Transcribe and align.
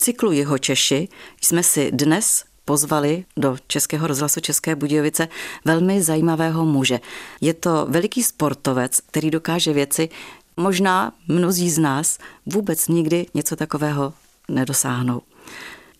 cyklu 0.00 0.32
Jeho 0.32 0.58
Češi 0.58 1.08
jsme 1.42 1.62
si 1.62 1.90
dnes 1.92 2.44
pozvali 2.64 3.24
do 3.36 3.56
Českého 3.66 4.06
rozhlasu 4.06 4.40
České 4.40 4.76
Budějovice 4.76 5.28
velmi 5.64 6.02
zajímavého 6.02 6.64
muže. 6.64 7.00
Je 7.40 7.54
to 7.54 7.86
veliký 7.88 8.22
sportovec, 8.22 9.00
který 9.06 9.30
dokáže 9.30 9.72
věci, 9.72 10.08
možná 10.56 11.12
mnozí 11.28 11.70
z 11.70 11.78
nás 11.78 12.18
vůbec 12.46 12.88
nikdy 12.88 13.26
něco 13.34 13.56
takového 13.56 14.12
nedosáhnou. 14.48 15.22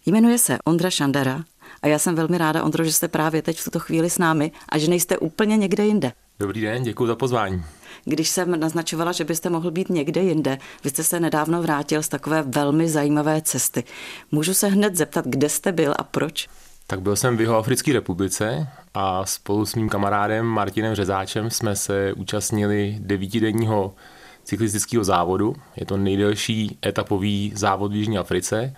Jmenuje 0.06 0.39
se 0.39 0.59
Ondra 0.64 0.91
Šandara 0.91 1.45
a 1.83 1.87
já 1.87 1.98
jsem 1.98 2.14
velmi 2.14 2.39
ráda, 2.39 2.64
Ondro, 2.64 2.84
že 2.84 2.92
jste 2.92 3.09
právě 3.09 3.42
teď 3.42 3.59
v 3.59 3.64
tuto 3.64 3.78
chvíli 3.78 4.11
s 4.11 4.19
námi 4.19 4.53
a 4.69 4.78
že 4.78 4.91
nejste 4.91 5.19
úplně 5.19 5.56
někde 5.56 5.87
jinde. 5.87 6.12
Dobrý 6.39 6.61
den, 6.61 6.83
děkuji 6.83 7.06
za 7.06 7.17
pozvání. 7.17 7.64
Když 8.05 8.29
jsem 8.29 8.61
naznačovala, 8.61 9.12
že 9.12 9.25
byste 9.25 9.51
mohl 9.51 9.71
být 9.71 9.89
někde 9.89 10.21
jinde, 10.21 10.59
vy 10.85 10.91
jste 10.91 11.05
se 11.05 11.21
nedávno 11.21 11.62
vrátil 11.62 12.03
z 12.03 12.09
takové 12.09 12.43
velmi 12.43 12.89
zajímavé 12.89 13.43
cesty. 13.43 13.85
Můžu 14.33 14.55
se 14.55 14.69
hned 14.69 14.97
zeptat, 14.97 15.27
kde 15.27 15.48
jste 15.48 15.73
byl 15.73 15.95
a 15.98 16.03
proč? 16.03 16.48
Tak 16.87 17.01
byl 17.01 17.17
jsem 17.17 17.37
v 17.37 17.41
Jihoafrické 17.41 17.93
republice 17.93 18.69
a 18.95 19.27
spolu 19.27 19.67
s 19.67 19.75
mým 19.75 19.89
kamarádem 19.89 20.47
Martinem 20.47 20.95
Řezáčem 20.95 21.51
jsme 21.51 21.77
se 21.77 22.12
účastnili 22.12 22.97
devítidenního 23.01 23.95
cyklistického 24.45 25.05
závodu. 25.05 25.55
Je 25.77 25.87
to 25.87 25.97
nejdelší 25.97 26.79
etapový 26.87 27.53
závod 27.57 27.92
v 27.92 27.97
Jižní 27.97 28.19
Africe 28.19 28.75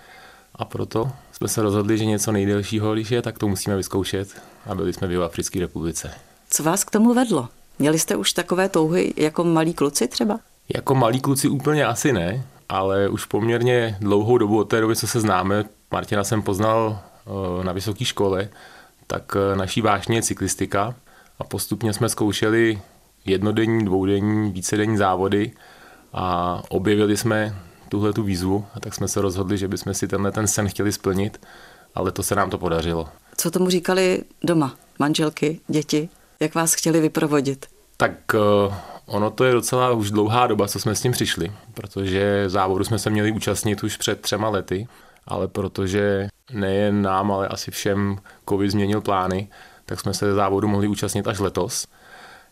a 0.55 0.65
proto 0.65 1.11
jsme 1.33 1.49
se 1.49 1.63
rozhodli, 1.63 1.99
že 1.99 2.05
něco 2.05 2.33
nejdelšího, 2.33 2.95
když 2.95 3.11
je, 3.11 3.23
tak 3.23 3.39
to 3.39 3.49
musíme 3.49 3.77
vyzkoušet 3.77 4.43
a 4.67 4.75
byli 4.75 4.93
jsme 4.93 5.09
v 5.09 5.11
Jihoafrické 5.11 5.61
republice. 5.61 6.11
Co 6.51 6.63
vás 6.63 6.85
k 6.85 6.91
tomu 6.91 7.15
vedlo? 7.15 7.49
Měli 7.79 7.99
jste 7.99 8.17
už 8.17 8.33
takové 8.33 8.69
touhy 8.69 9.15
jako 9.17 9.45
malí 9.45 9.75
kluci 9.75 10.09
třeba? 10.09 10.41
Jako 10.75 10.95
malí 10.95 11.21
kluci 11.21 11.49
úplně 11.49 11.87
asi 11.87 12.13
ne, 12.13 12.45
ale 12.69 13.09
už 13.09 13.25
poměrně 13.25 13.97
dlouhou 14.01 14.39
dobu 14.39 14.59
od 14.59 14.65
té 14.65 14.81
doby, 14.81 14.97
co 14.97 15.07
se 15.07 15.21
známe, 15.21 15.65
Martina 15.91 16.25
jsem 16.25 16.43
poznal 16.43 16.99
eh, 17.01 17.65
na 17.65 17.73
vysoké 17.73 18.05
škole, 18.05 18.49
tak 19.07 19.37
eh, 19.37 19.57
naší 19.57 19.81
vášně 19.81 20.17
je 20.17 20.23
cyklistika 20.23 20.95
a 21.39 21.45
postupně 21.45 21.93
jsme 21.93 22.09
zkoušeli 22.09 22.81
jednodenní, 23.25 23.85
dvoudenní, 23.85 24.53
vícedenní 24.53 24.97
závody 24.97 25.53
a 26.13 26.63
objevili 26.69 27.17
jsme 27.17 27.57
tuhle 27.89 28.13
tu 28.13 28.23
výzvu 28.23 28.65
a 28.75 28.81
tak 28.81 28.95
jsme 28.95 29.09
se 29.09 29.23
rozhodli, 29.23 29.59
že 29.59 29.69
bychom 29.69 29.95
si 29.95 30.09
tenhle 30.09 30.33
ten 30.33 30.47
sen 30.47 30.69
chtěli 30.69 30.93
splnit, 30.93 31.47
ale 31.95 32.13
to 32.13 32.23
se 32.23 32.35
nám 32.35 32.51
to 32.51 32.59
podařilo. 32.59 33.09
Co 33.37 33.51
tomu 33.51 33.71
říkali 33.71 34.23
doma? 34.45 34.75
Manželky, 34.99 35.61
děti? 35.69 36.09
Jak 36.43 36.55
vás 36.55 36.75
chtěli 36.75 37.01
vyprovodit? 37.01 37.67
Tak 37.97 38.13
uh, 38.35 38.75
ono 39.07 39.31
to 39.31 39.45
je 39.45 39.53
docela 39.53 39.91
už 39.91 40.11
dlouhá 40.11 40.47
doba, 40.47 40.69
co 40.69 40.81
jsme 40.81 40.95
s 40.95 41.01
tím 41.01 41.13
přišli, 41.13 41.53
protože 41.75 42.45
závodu 42.47 42.85
jsme 42.85 42.99
se 42.99 43.11
měli 43.11 43.33
účastnit 43.33 43.85
už 43.85 43.97
před 43.97 44.21
třema 44.21 44.49
lety, 44.49 44.89
ale 45.27 45.49
protože 45.49 46.29
nejen 46.53 47.03
nám, 47.03 47.33
ale 47.33 47.49
asi 47.49 47.71
všem 47.71 48.19
COVID 48.49 48.71
změnil 48.71 49.01
plány, 49.01 49.49
tak 49.87 50.01
jsme 50.01 50.15
se 50.15 50.35
závodu 50.35 50.69
mohli 50.69 50.89
účastnit 50.89 51.29
až 51.29 51.39
letos. 51.39 51.87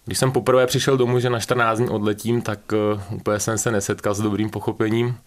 Když 0.05 0.19
jsem 0.19 0.33
poprvé 0.33 0.67
přišel 0.67 0.97
domů, 0.97 1.21
že 1.21 1.31
na 1.31 1.41
14 1.41 1.79
dní 1.79 1.89
odletím, 1.89 2.43
tak 2.43 2.61
uh, 2.73 3.17
úplně 3.17 3.41
jsem 3.41 3.59
se 3.59 3.71
nesetkal 3.71 4.15
s 4.15 4.21
dobrým 4.21 4.51
pochopením, 4.51 5.19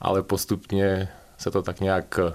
ale 0.00 0.22
postupně 0.22 1.08
se 1.38 1.50
to 1.50 1.62
tak 1.62 1.80
nějak 1.80 2.18
uh, 2.22 2.32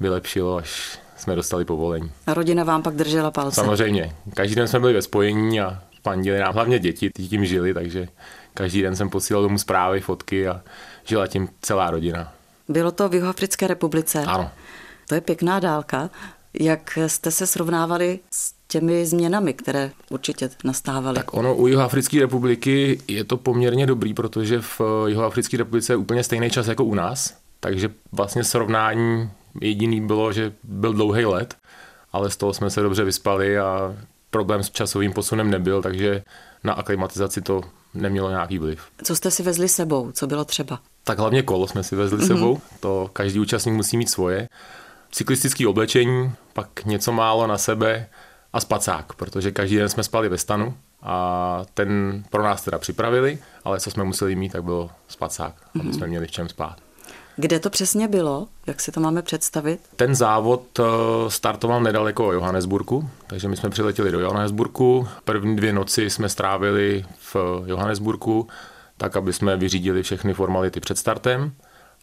vylepšilo, 0.00 0.56
až 0.56 0.98
jsme 1.16 1.34
dostali 1.34 1.64
povolení. 1.64 2.10
A 2.26 2.34
rodina 2.34 2.64
vám 2.64 2.82
pak 2.82 2.94
držela 2.94 3.30
palce? 3.30 3.60
Samozřejmě. 3.60 4.12
Každý 4.34 4.54
den 4.54 4.68
jsme 4.68 4.80
byli 4.80 4.92
ve 4.92 5.02
spojení 5.02 5.60
a 5.60 5.82
fandili 6.02 6.38
nám 6.38 6.54
hlavně 6.54 6.78
děti, 6.78 7.10
ty 7.10 7.28
tím 7.28 7.44
žili, 7.44 7.74
takže 7.74 8.08
každý 8.54 8.82
den 8.82 8.96
jsem 8.96 9.10
posílal 9.10 9.42
domů 9.42 9.58
zprávy, 9.58 10.00
fotky 10.00 10.48
a 10.48 10.60
žila 11.04 11.26
tím 11.26 11.48
celá 11.60 11.90
rodina. 11.90 12.32
Bylo 12.68 12.90
to 12.90 13.08
v 13.08 13.14
Jihoafrické 13.14 13.66
republice? 13.66 14.24
Ano. 14.26 14.50
To 15.08 15.14
je 15.14 15.20
pěkná 15.20 15.60
dálka. 15.60 16.10
Jak 16.60 16.98
jste 17.06 17.30
se 17.30 17.46
srovnávali 17.46 18.18
s 18.30 18.52
těmi 18.68 19.06
změnami, 19.06 19.54
které 19.54 19.90
určitě 20.10 20.50
nastávaly? 20.64 21.16
Tak 21.16 21.34
ono 21.34 21.54
u 21.54 21.66
Jihoafrické 21.66 22.20
republiky 22.20 23.00
je 23.08 23.24
to 23.24 23.36
poměrně 23.36 23.86
dobrý, 23.86 24.14
protože 24.14 24.60
v 24.60 24.80
Jihoafrické 25.06 25.56
republice 25.56 25.92
je 25.92 25.96
úplně 25.96 26.24
stejný 26.24 26.50
čas 26.50 26.66
jako 26.66 26.84
u 26.84 26.94
nás, 26.94 27.34
takže 27.60 27.90
vlastně 28.12 28.44
srovnání 28.44 29.30
jediný 29.60 30.06
bylo, 30.06 30.32
že 30.32 30.52
byl 30.62 30.92
dlouhý 30.92 31.24
let, 31.24 31.56
ale 32.12 32.30
z 32.30 32.36
toho 32.36 32.54
jsme 32.54 32.70
se 32.70 32.82
dobře 32.82 33.04
vyspali 33.04 33.58
a 33.58 33.96
problém 34.30 34.62
s 34.62 34.70
časovým 34.70 35.12
posunem 35.12 35.50
nebyl, 35.50 35.82
takže 35.82 36.22
na 36.64 36.72
aklimatizaci 36.72 37.42
to 37.42 37.62
nemělo 37.94 38.30
nějaký 38.30 38.58
vliv. 38.58 38.82
Co 39.04 39.16
jste 39.16 39.30
si 39.30 39.42
vezli 39.42 39.68
sebou? 39.68 40.12
Co 40.12 40.26
bylo 40.26 40.44
třeba? 40.44 40.78
Tak 41.04 41.18
hlavně 41.18 41.42
kolo 41.42 41.66
jsme 41.66 41.82
si 41.82 41.96
vezli 41.96 42.18
mm-hmm. 42.18 42.26
sebou, 42.26 42.60
to 42.80 43.10
každý 43.12 43.40
účastník 43.40 43.74
musí 43.74 43.96
mít 43.96 44.10
svoje. 44.10 44.48
Cyklistické 45.10 45.68
oblečení, 45.68 46.32
pak 46.52 46.84
něco 46.84 47.12
málo 47.12 47.46
na 47.46 47.58
sebe 47.58 48.06
a 48.52 48.60
spacák, 48.60 49.12
protože 49.12 49.50
každý 49.50 49.76
den 49.76 49.88
jsme 49.88 50.02
spali 50.02 50.28
ve 50.28 50.38
stanu 50.38 50.74
a 51.02 51.62
ten 51.74 52.22
pro 52.30 52.42
nás 52.42 52.62
teda 52.62 52.78
připravili, 52.78 53.38
ale 53.64 53.80
co 53.80 53.90
jsme 53.90 54.04
museli 54.04 54.34
mít, 54.34 54.52
tak 54.52 54.64
bylo 54.64 54.90
spacák, 55.08 55.54
mm-hmm. 55.54 55.80
aby 55.80 55.88
mhm. 55.88 55.94
jsme 55.94 56.06
měli 56.06 56.26
v 56.26 56.30
čem 56.30 56.48
spát. 56.48 56.83
Kde 57.36 57.60
to 57.60 57.70
přesně 57.70 58.08
bylo? 58.08 58.46
Jak 58.66 58.80
si 58.80 58.92
to 58.92 59.00
máme 59.00 59.22
představit? 59.22 59.80
Ten 59.96 60.14
závod 60.14 60.78
eh, 60.78 60.84
startoval 61.28 61.82
nedaleko 61.82 62.32
Johannesburgu, 62.32 63.08
takže 63.26 63.48
my 63.48 63.56
jsme 63.56 63.70
přiletěli 63.70 64.12
do 64.12 64.20
Johannesburgu. 64.20 65.08
První 65.24 65.56
dvě 65.56 65.72
noci 65.72 66.10
jsme 66.10 66.28
strávili 66.28 67.04
v 67.18 67.36
Johannesburgu, 67.66 68.48
tak 68.96 69.16
aby 69.16 69.32
jsme 69.32 69.56
vyřídili 69.56 70.02
všechny 70.02 70.34
formality 70.34 70.80
před 70.80 70.98
startem. 70.98 71.52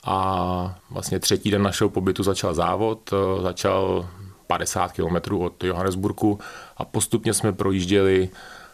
A 0.03 0.79
vlastně 0.89 1.19
třetí 1.19 1.51
den 1.51 1.61
našeho 1.61 1.89
pobytu 1.89 2.23
začal 2.23 2.53
závod, 2.53 3.13
eh, 3.13 3.41
začal 3.41 4.09
50 4.47 4.91
km 4.91 5.35
od 5.35 5.63
Johannesburgu 5.63 6.39
a 6.77 6.85
postupně 6.85 7.33
jsme 7.33 7.53
projížděli 7.53 8.29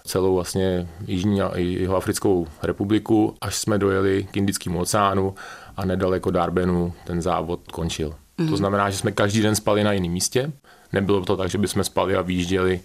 celou 0.08 0.36
vlastně 0.36 0.88
Jižní 1.08 1.42
a 1.42 1.58
Jihoafrickou 1.58 2.48
republiku, 2.64 3.36
až 3.42 3.56
jsme 3.56 3.78
dojeli 3.78 4.28
k 4.32 4.38
Indickému 4.38 4.80
oceánu 4.80 5.36
a 5.78 5.86
nedaleko 5.86 6.32
Darbenu 6.32 6.94
ten 7.06 7.22
závod 7.22 7.60
končil. 7.72 8.10
Mm. 8.10 8.46
To 8.46 8.52
mhm. 8.52 8.58
znamená, 8.58 8.90
že 8.90 8.98
jsme 8.98 9.12
každý 9.12 9.42
den 9.42 9.56
spali 9.56 9.84
na 9.84 9.92
jiném 9.92 10.12
místě. 10.12 10.52
Nebylo 10.94 11.22
to 11.22 11.38
tak, 11.38 11.50
že 11.50 11.58
bychom 11.58 11.84
spali 11.84 12.16
a 12.16 12.22
výjížděli 12.22 12.80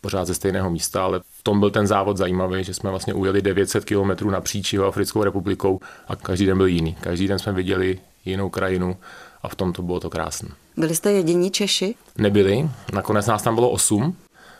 pořád 0.00 0.24
ze 0.24 0.34
stejného 0.34 0.70
místa, 0.70 1.04
ale 1.04 1.20
v 1.20 1.42
tom 1.42 1.60
byl 1.60 1.70
ten 1.70 1.86
závod 1.86 2.16
zajímavý, 2.16 2.64
že 2.64 2.74
jsme 2.74 2.90
vlastně 2.90 3.14
ujeli 3.14 3.42
900 3.42 3.84
km 3.84 4.30
napříč 4.30 4.74
Africkou 4.74 5.24
republikou 5.24 5.80
a 6.08 6.16
každý 6.16 6.46
den 6.46 6.56
byl 6.56 6.66
jiný. 6.66 6.96
Každý 7.00 7.28
den 7.28 7.38
jsme 7.38 7.52
viděli 7.52 7.98
jinou 8.24 8.50
krajinu 8.50 8.96
a 9.42 9.48
v 9.48 9.54
tom 9.54 9.72
to 9.72 9.82
bylo 9.82 10.00
to 10.00 10.10
krásné. 10.10 10.48
Byli 10.76 10.96
jste 10.96 11.12
jediní 11.12 11.50
Češi? 11.50 11.94
Nebyli, 12.18 12.70
nakonec 12.92 13.26
nás 13.26 13.42
tam 13.42 13.54
bylo 13.54 13.70
8. 13.70 14.16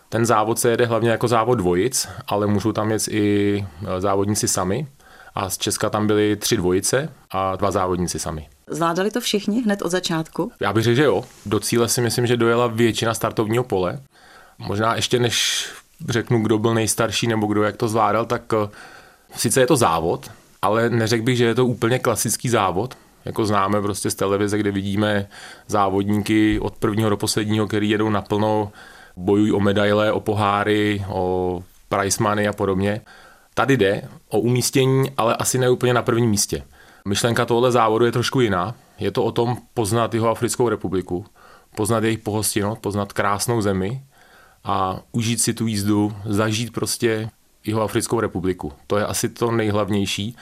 Ten 0.08 0.26
závod 0.26 0.58
se 0.58 0.70
jede 0.70 0.86
hlavně 0.86 1.10
jako 1.10 1.28
závod 1.28 1.58
dvojic, 1.58 2.08
ale 2.26 2.46
můžou 2.46 2.72
tam 2.72 2.90
jet 2.90 3.08
i 3.10 3.66
závodníci 3.98 4.48
sami 4.48 4.86
a 5.34 5.50
z 5.50 5.58
Česka 5.58 5.90
tam 5.90 6.06
byly 6.06 6.36
tři 6.36 6.56
dvojice 6.56 7.12
a 7.30 7.56
dva 7.56 7.70
závodníci 7.70 8.18
sami. 8.18 8.48
Zvládali 8.66 9.10
to 9.10 9.20
všichni 9.20 9.62
hned 9.62 9.82
od 9.82 9.90
začátku? 9.90 10.52
Já 10.60 10.72
bych 10.72 10.84
řekl, 10.84 10.96
že 10.96 11.04
jo. 11.04 11.24
Do 11.46 11.60
cíle 11.60 11.88
si 11.88 12.00
myslím, 12.00 12.26
že 12.26 12.36
dojela 12.36 12.66
většina 12.66 13.14
startovního 13.14 13.64
pole. 13.64 14.00
Možná 14.58 14.94
ještě 14.94 15.18
než 15.18 15.66
řeknu, 16.08 16.42
kdo 16.42 16.58
byl 16.58 16.74
nejstarší 16.74 17.26
nebo 17.26 17.46
kdo 17.46 17.62
jak 17.62 17.76
to 17.76 17.88
zvládal, 17.88 18.26
tak 18.26 18.42
eh, 18.52 18.68
sice 19.36 19.60
je 19.60 19.66
to 19.66 19.76
závod, 19.76 20.30
ale 20.62 20.90
neřekl 20.90 21.24
bych, 21.24 21.36
že 21.36 21.44
je 21.44 21.54
to 21.54 21.66
úplně 21.66 21.98
klasický 21.98 22.48
závod, 22.48 22.94
jako 23.24 23.46
známe 23.46 23.82
prostě 23.82 24.10
z 24.10 24.14
televize, 24.14 24.58
kde 24.58 24.70
vidíme 24.70 25.28
závodníky 25.66 26.60
od 26.60 26.74
prvního 26.74 27.10
do 27.10 27.16
posledního, 27.16 27.66
který 27.66 27.90
jedou 27.90 28.10
naplno, 28.10 28.72
bojují 29.18 29.52
o 29.52 29.60
medaile, 29.60 30.12
o 30.12 30.20
poháry, 30.20 31.04
o 31.08 31.62
prize 31.88 32.22
money 32.22 32.48
a 32.48 32.52
podobně. 32.52 33.00
Tady 33.54 33.76
jde 33.76 34.02
o 34.28 34.40
umístění, 34.40 35.10
ale 35.16 35.36
asi 35.36 35.58
ne 35.58 35.70
úplně 35.70 35.94
na 35.94 36.02
prvním 36.02 36.30
místě. 36.30 36.62
Myšlenka 37.04 37.44
tohle 37.44 37.72
závodu 37.72 38.04
je 38.04 38.12
trošku 38.12 38.40
jiná. 38.40 38.74
Je 38.98 39.10
to 39.10 39.24
o 39.24 39.32
tom 39.32 39.56
poznat 39.74 40.14
jeho 40.14 40.28
Africkou 40.28 40.68
republiku, 40.68 41.26
poznat 41.76 42.04
jejich 42.04 42.18
pohostinnost, 42.18 42.80
poznat 42.80 43.12
krásnou 43.12 43.60
zemi 43.60 44.02
a 44.64 45.00
užít 45.12 45.40
si 45.40 45.54
tu 45.54 45.66
jízdu, 45.66 46.12
zažít 46.24 46.72
prostě 46.72 47.30
jeho 47.64 47.82
Africkou 47.82 48.20
republiku. 48.20 48.72
To 48.86 48.96
je 48.96 49.06
asi 49.06 49.28
to 49.28 49.50
nejhlavnější. 49.50 50.36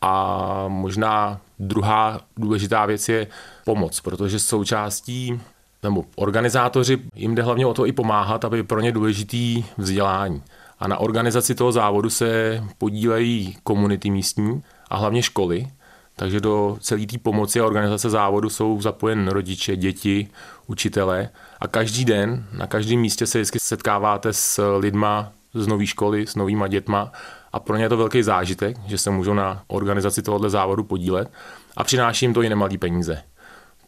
A 0.00 0.64
možná 0.68 1.40
druhá 1.58 2.20
důležitá 2.36 2.86
věc 2.86 3.08
je 3.08 3.26
pomoc, 3.64 4.00
protože 4.00 4.38
součástí 4.38 5.40
nebo 5.82 6.04
organizátoři 6.16 6.98
jim 7.14 7.34
jde 7.34 7.42
hlavně 7.42 7.66
o 7.66 7.74
to 7.74 7.86
i 7.86 7.92
pomáhat, 7.92 8.44
aby 8.44 8.62
pro 8.62 8.80
ně 8.80 8.92
důležitý 8.92 9.64
vzdělání. 9.76 10.42
A 10.78 10.88
na 10.88 10.98
organizaci 10.98 11.54
toho 11.54 11.72
závodu 11.72 12.10
se 12.10 12.62
podílejí 12.78 13.56
komunity 13.62 14.10
místní 14.10 14.62
a 14.90 14.96
hlavně 14.96 15.22
školy, 15.22 15.68
takže 16.16 16.40
do 16.40 16.76
celé 16.80 17.06
té 17.06 17.18
pomoci 17.18 17.60
a 17.60 17.66
organizace 17.66 18.10
závodu 18.10 18.50
jsou 18.50 18.80
zapojen 18.80 19.28
rodiče, 19.28 19.76
děti, 19.76 20.28
učitele 20.66 21.28
a 21.60 21.68
každý 21.68 22.04
den 22.04 22.44
na 22.52 22.66
každém 22.66 23.00
místě 23.00 23.26
se 23.26 23.38
vždycky 23.38 23.58
setkáváte 23.60 24.32
s 24.32 24.76
lidma 24.78 25.32
z 25.54 25.66
nové 25.66 25.86
školy, 25.86 26.26
s 26.26 26.34
novýma 26.34 26.68
dětma 26.68 27.12
a 27.52 27.60
pro 27.60 27.76
ně 27.76 27.84
je 27.84 27.88
to 27.88 27.96
velký 27.96 28.22
zážitek, 28.22 28.76
že 28.86 28.98
se 28.98 29.10
můžou 29.10 29.34
na 29.34 29.62
organizaci 29.66 30.22
tohoto 30.22 30.50
závodu 30.50 30.84
podílet 30.84 31.30
a 31.76 31.84
přináší 31.84 32.24
jim 32.24 32.34
to 32.34 32.42
i 32.42 32.48
nemalý 32.48 32.78
peníze. 32.78 33.22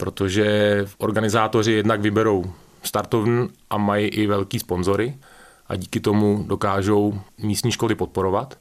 Protože 0.00 0.87
organizátoři 0.99 1.73
jednak 1.73 2.00
vyberou 2.00 2.52
startovn 2.82 3.49
a 3.70 3.79
mají 3.79 4.06
i 4.08 4.26
velký 4.26 4.58
sponzory 4.58 5.14
a 5.69 5.76
díky 5.76 6.00
tomu 6.00 6.44
dokážou 6.47 7.20
místní 7.38 7.73
školy 7.73 7.94
podporovat. 7.94 8.58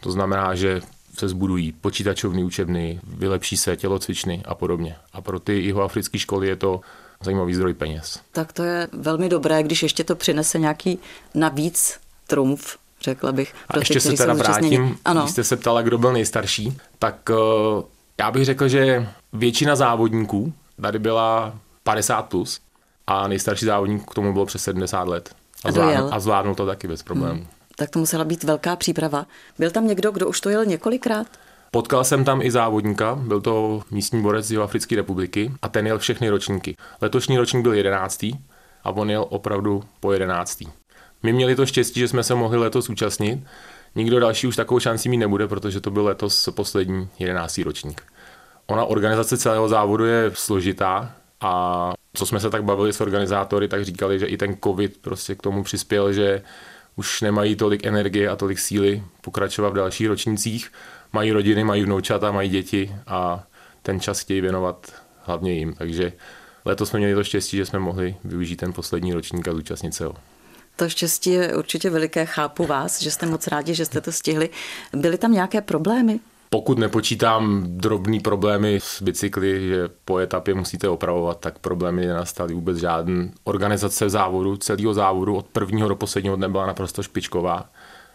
To 0.00 0.10
znamená, 0.10 0.54
že 0.54 0.80
se 1.18 1.28
zbudují 1.28 1.72
počítačovní 1.72 2.44
učebny, 2.44 3.00
vylepší 3.06 3.56
se 3.56 3.76
tělocvičny 3.76 4.42
a 4.44 4.54
podobně. 4.54 4.96
A 5.12 5.20
pro 5.20 5.40
ty 5.40 5.52
jihoafrické 5.52 6.18
školy 6.18 6.48
je 6.48 6.56
to 6.56 6.80
zajímavý 7.22 7.54
zdroj 7.54 7.74
peněz. 7.74 8.20
Tak 8.32 8.52
to 8.52 8.62
je 8.62 8.88
velmi 8.92 9.28
dobré, 9.28 9.62
když 9.62 9.82
ještě 9.82 10.04
to 10.04 10.16
přinese 10.16 10.58
nějaký 10.58 10.98
navíc 11.34 12.00
trumf, 12.26 12.76
řekla 13.00 13.32
bych. 13.32 13.54
A 13.68 13.72
ty, 13.72 13.80
ještě 13.80 14.00
se 14.00 14.12
teda 14.12 14.34
vrátím, 14.34 14.98
ano. 15.04 15.20
když 15.20 15.32
jste 15.32 15.44
se 15.44 15.56
ptala, 15.56 15.82
kdo 15.82 15.98
byl 15.98 16.12
nejstarší, 16.12 16.76
tak 16.98 17.30
uh, 17.30 17.82
já 18.18 18.30
bych 18.30 18.44
řekl, 18.44 18.68
že 18.68 19.08
většina 19.32 19.76
závodníků 19.76 20.52
tady 20.82 20.98
byla 20.98 21.58
50 21.82 22.22
plus 22.22 22.60
a 23.06 23.28
nejstarší 23.28 23.66
závodník 23.66 24.10
k 24.10 24.14
tomu 24.14 24.32
bylo 24.32 24.46
přes 24.46 24.62
70 24.62 25.08
let. 25.08 25.34
A, 25.64 25.72
zvládnul, 25.72 26.08
a 26.12 26.20
zvládnul 26.20 26.54
to 26.54 26.66
taky 26.66 26.88
bez 26.88 27.02
problémů. 27.02 27.40
Hmm. 27.40 27.46
Tak 27.76 27.90
to 27.90 27.98
musela 27.98 28.24
být 28.24 28.44
velká 28.44 28.76
příprava. 28.76 29.26
Byl 29.58 29.70
tam 29.70 29.86
někdo, 29.86 30.10
kdo 30.10 30.28
už 30.28 30.40
to 30.40 30.48
jel 30.48 30.64
několikrát? 30.64 31.26
Potkal 31.70 32.04
jsem 32.04 32.24
tam 32.24 32.42
i 32.42 32.50
závodníka, 32.50 33.14
byl 33.14 33.40
to 33.40 33.82
místní 33.90 34.22
borec 34.22 34.46
z 34.46 34.50
Jihoafrické 34.50 34.96
republiky 34.96 35.52
a 35.62 35.68
ten 35.68 35.86
jel 35.86 35.98
všechny 35.98 36.28
ročníky. 36.28 36.76
Letošní 37.00 37.38
ročník 37.38 37.62
byl 37.62 37.72
jedenáctý 37.72 38.32
a 38.84 38.90
on 38.90 39.10
jel 39.10 39.26
opravdu 39.28 39.82
po 40.00 40.12
jedenáctý. 40.12 40.66
My 41.22 41.32
měli 41.32 41.56
to 41.56 41.66
štěstí, 41.66 42.00
že 42.00 42.08
jsme 42.08 42.22
se 42.22 42.34
mohli 42.34 42.58
letos 42.58 42.88
účastnit. 42.88 43.38
Nikdo 43.94 44.20
další 44.20 44.46
už 44.46 44.56
takovou 44.56 44.80
šanci 44.80 45.08
mít 45.08 45.16
nebude, 45.16 45.48
protože 45.48 45.80
to 45.80 45.90
byl 45.90 46.04
letos 46.04 46.48
poslední 46.54 47.08
jedenáctý 47.18 47.62
ročník. 47.62 48.02
Ona 48.70 48.84
organizace 48.84 49.38
celého 49.38 49.68
závodu 49.68 50.04
je 50.04 50.30
složitá 50.34 51.12
a 51.40 51.92
co 52.14 52.26
jsme 52.26 52.40
se 52.40 52.50
tak 52.50 52.64
bavili 52.64 52.92
s 52.92 53.00
organizátory, 53.00 53.68
tak 53.68 53.84
říkali, 53.84 54.18
že 54.18 54.26
i 54.26 54.36
ten 54.36 54.56
covid 54.64 54.98
prostě 54.98 55.34
k 55.34 55.42
tomu 55.42 55.62
přispěl, 55.62 56.12
že 56.12 56.42
už 56.96 57.20
nemají 57.20 57.56
tolik 57.56 57.86
energie 57.86 58.28
a 58.28 58.36
tolik 58.36 58.58
síly 58.58 59.02
pokračovat 59.20 59.70
v 59.70 59.74
dalších 59.74 60.06
ročnících. 60.06 60.72
Mají 61.12 61.32
rodiny, 61.32 61.64
mají 61.64 61.84
vnoučata, 61.84 62.32
mají 62.32 62.50
děti 62.50 62.94
a 63.06 63.44
ten 63.82 64.00
čas 64.00 64.20
chtějí 64.20 64.40
věnovat 64.40 64.92
hlavně 65.24 65.52
jim. 65.52 65.74
Takže 65.74 66.12
letos 66.64 66.88
jsme 66.88 66.98
měli 66.98 67.14
to 67.14 67.24
štěstí, 67.24 67.56
že 67.56 67.66
jsme 67.66 67.78
mohli 67.78 68.16
využít 68.24 68.56
ten 68.56 68.72
poslední 68.72 69.12
ročník 69.12 69.48
a 69.48 69.52
zúčastnit 69.52 69.94
se 69.94 70.04
ho. 70.04 70.14
To 70.76 70.88
štěstí 70.88 71.30
je 71.30 71.56
určitě 71.56 71.90
veliké, 71.90 72.26
chápu 72.26 72.66
vás, 72.66 73.02
že 73.02 73.10
jste 73.10 73.26
moc 73.26 73.46
rádi, 73.46 73.74
že 73.74 73.84
jste 73.84 74.00
to 74.00 74.12
stihli. 74.12 74.50
Byly 74.92 75.18
tam 75.18 75.32
nějaké 75.32 75.60
problémy? 75.60 76.20
Pokud 76.50 76.78
nepočítám 76.78 77.62
drobný 77.66 78.20
problémy 78.20 78.80
s 78.80 79.02
bicykly, 79.02 79.68
že 79.68 79.88
po 80.04 80.18
etapě 80.18 80.54
musíte 80.54 80.88
opravovat, 80.88 81.40
tak 81.40 81.58
problémy 81.58 82.06
nenastaly 82.06 82.54
vůbec 82.54 82.78
žádný. 82.78 83.32
Organizace 83.44 84.08
závodu, 84.08 84.56
celého 84.56 84.94
závodu 84.94 85.36
od 85.36 85.46
prvního 85.46 85.88
do 85.88 85.96
posledního 85.96 86.36
dne 86.36 86.48
byla 86.48 86.66
naprosto 86.66 87.02
špičková. 87.02 87.70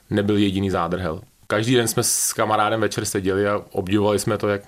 Nebyl 0.10 0.38
jediný 0.38 0.70
zádrhel. 0.70 1.22
Každý 1.48 1.76
den 1.76 1.88
jsme 1.88 2.04
s 2.04 2.34
kamarádem 2.34 2.82
večer 2.82 3.06
seděli 3.06 3.48
a 3.48 3.62
obdivovali 3.72 4.20
jsme 4.20 4.38
to, 4.38 4.48
jak 4.48 4.62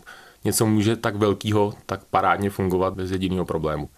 něco 0.44 0.66
může 0.66 0.96
tak 0.96 1.16
velkého, 1.16 1.74
tak 1.86 2.00
parádně 2.10 2.50
fungovat 2.50 2.94
bez 2.94 3.12
jediného 3.12 3.46
problému. 3.46 3.90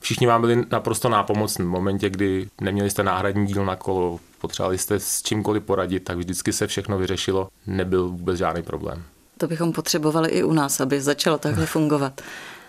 Všichni 0.00 0.26
vám 0.26 0.40
byli 0.40 0.64
naprosto 0.72 1.08
nápomocní 1.08 1.64
v 1.64 1.68
momentě, 1.68 2.10
kdy 2.10 2.48
neměli 2.60 2.90
jste 2.90 3.02
náhradní 3.02 3.46
díl 3.46 3.64
na 3.64 3.76
kolo, 3.76 4.20
potřebovali 4.40 4.78
jste 4.78 5.00
s 5.00 5.22
čímkoliv 5.22 5.62
poradit, 5.62 6.00
tak 6.00 6.18
vždycky 6.18 6.52
se 6.52 6.66
všechno 6.66 6.98
vyřešilo, 6.98 7.48
nebyl 7.66 8.08
vůbec 8.08 8.38
žádný 8.38 8.62
problém. 8.62 9.02
To 9.38 9.46
bychom 9.46 9.72
potřebovali 9.72 10.28
i 10.30 10.42
u 10.42 10.52
nás, 10.52 10.80
aby 10.80 11.00
začalo 11.00 11.38
takhle 11.38 11.66
fungovat. 11.76 12.20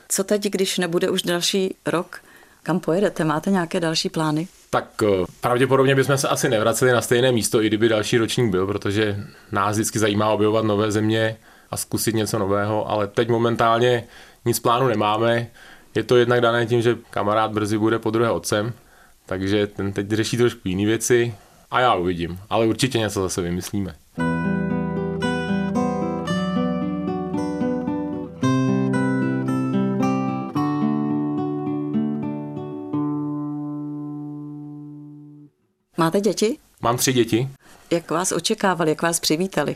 Co 0.10 0.24
teď, 0.24 0.44
když 0.44 0.78
nebude 0.78 1.10
už 1.10 1.22
další 1.22 1.76
rok? 1.86 2.22
Kam 2.64 2.80
pojedete? 2.80 3.24
Máte 3.24 3.52
nějaké 3.52 3.80
další 3.80 4.10
plány? 4.10 4.48
Tak 4.70 5.04
eh, 5.04 5.26
pravděpodobně 5.42 5.96
bychom 5.96 6.18
se 6.18 6.28
asi 6.28 6.50
nevraceli 6.50 6.92
na 6.92 7.02
stejné 7.02 7.32
místo, 7.32 7.62
i 7.62 7.68
kdyby 7.68 7.90
další 7.90 8.18
ročník 8.18 8.52
byl, 8.52 8.68
protože 8.68 9.18
nás 9.52 9.76
vždycky 9.76 10.00
zajímá 10.00 10.30
objevovat 10.30 10.66
nové 10.66 10.92
země 10.92 11.38
a 11.72 11.78
zkusit 11.78 12.16
něco 12.16 12.40
nového, 12.40 12.90
ale 12.90 13.08
teď 13.08 13.30
momentálně 13.30 14.04
nic 14.46 14.60
plánu 14.60 14.88
nemáme. 14.88 15.48
Je 15.96 16.04
to 16.04 16.18
jednak 16.18 16.42
dané 16.42 16.66
tím, 16.66 16.82
že 16.82 16.98
kamarád 17.10 17.52
brzy 17.52 17.78
bude 17.78 18.00
po 18.00 18.12
druhé 18.12 18.32
otcem, 18.32 18.74
takže 19.26 19.68
ten 19.68 19.94
teď 19.94 20.10
řeší 20.10 20.38
trošku 20.38 20.62
jiné 20.64 20.86
věci 20.86 21.36
a 21.72 21.80
já 21.80 21.94
uvidím, 21.96 22.40
ale 22.50 22.66
určitě 22.66 23.00
něco 23.00 23.22
zase 23.22 23.42
vymyslíme. 23.42 23.96
Máte 35.98 36.22
děti? 36.22 36.58
Mám 36.82 36.98
tři 36.98 37.14
děti. 37.14 37.50
Jak 37.92 38.12
vás 38.12 38.32
očekávali, 38.32 38.90
jak 38.92 39.02
vás 39.02 39.20
přivítali? 39.20 39.76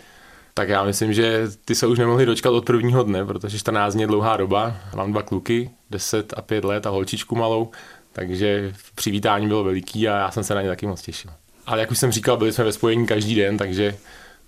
Tak 0.54 0.70
já 0.70 0.84
myslím, 0.84 1.14
že 1.14 1.48
ty 1.66 1.76
se 1.76 1.88
už 1.88 2.00
nemohli 2.00 2.26
dočkat 2.26 2.50
od 2.50 2.66
prvního 2.66 3.04
dne, 3.04 3.26
protože 3.26 3.60
14 3.60 3.94
dní 3.94 4.02
je 4.02 4.08
dlouhá 4.08 4.38
doba. 4.38 4.78
Mám 4.96 5.12
dva 5.12 5.22
kluky, 5.22 5.70
10 5.90 6.34
a 6.38 6.42
5 6.42 6.64
let 6.64 6.88
a 6.88 6.90
holčičku 6.90 7.36
malou, 7.36 7.72
takže 8.14 8.74
přivítání 8.96 9.48
bylo 9.48 9.64
veliký 9.64 10.08
a 10.08 10.18
já 10.18 10.32
jsem 10.32 10.44
se 10.44 10.56
na 10.56 10.62
ně 10.62 10.68
taky 10.68 10.88
moc 10.88 11.02
těšil. 11.02 11.32
Ale 11.66 11.80
jak 11.80 11.92
už 11.92 12.00
jsem 12.00 12.12
říkal, 12.12 12.38
byli 12.38 12.54
jsme 12.54 12.64
ve 12.64 12.72
spojení 12.72 13.06
každý 13.06 13.36
den, 13.36 13.58
takže 13.58 13.98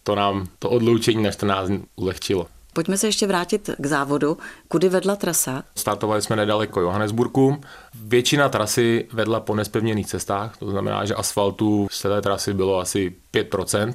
to 0.03 0.15
nám 0.15 0.47
to 0.59 0.69
odloučení 0.69 1.23
na 1.23 1.31
14 1.31 1.67
dní 1.67 1.83
ulehčilo. 1.95 2.47
Pojďme 2.73 2.97
se 2.97 3.07
ještě 3.07 3.27
vrátit 3.27 3.69
k 3.77 3.85
závodu. 3.85 4.37
Kudy 4.67 4.89
vedla 4.89 5.15
trasa? 5.15 5.63
Startovali 5.75 6.21
jsme 6.21 6.35
nedaleko 6.35 6.81
Johannesburgu. 6.81 7.61
Většina 8.03 8.49
trasy 8.49 9.07
vedla 9.13 9.39
po 9.39 9.55
nespevněných 9.55 10.07
cestách, 10.07 10.57
to 10.57 10.71
znamená, 10.71 11.05
že 11.05 11.15
asfaltu 11.15 11.87
z 11.91 12.01
té 12.01 12.21
trasy 12.21 12.53
bylo 12.53 12.79
asi 12.79 13.15
5%. 13.33 13.93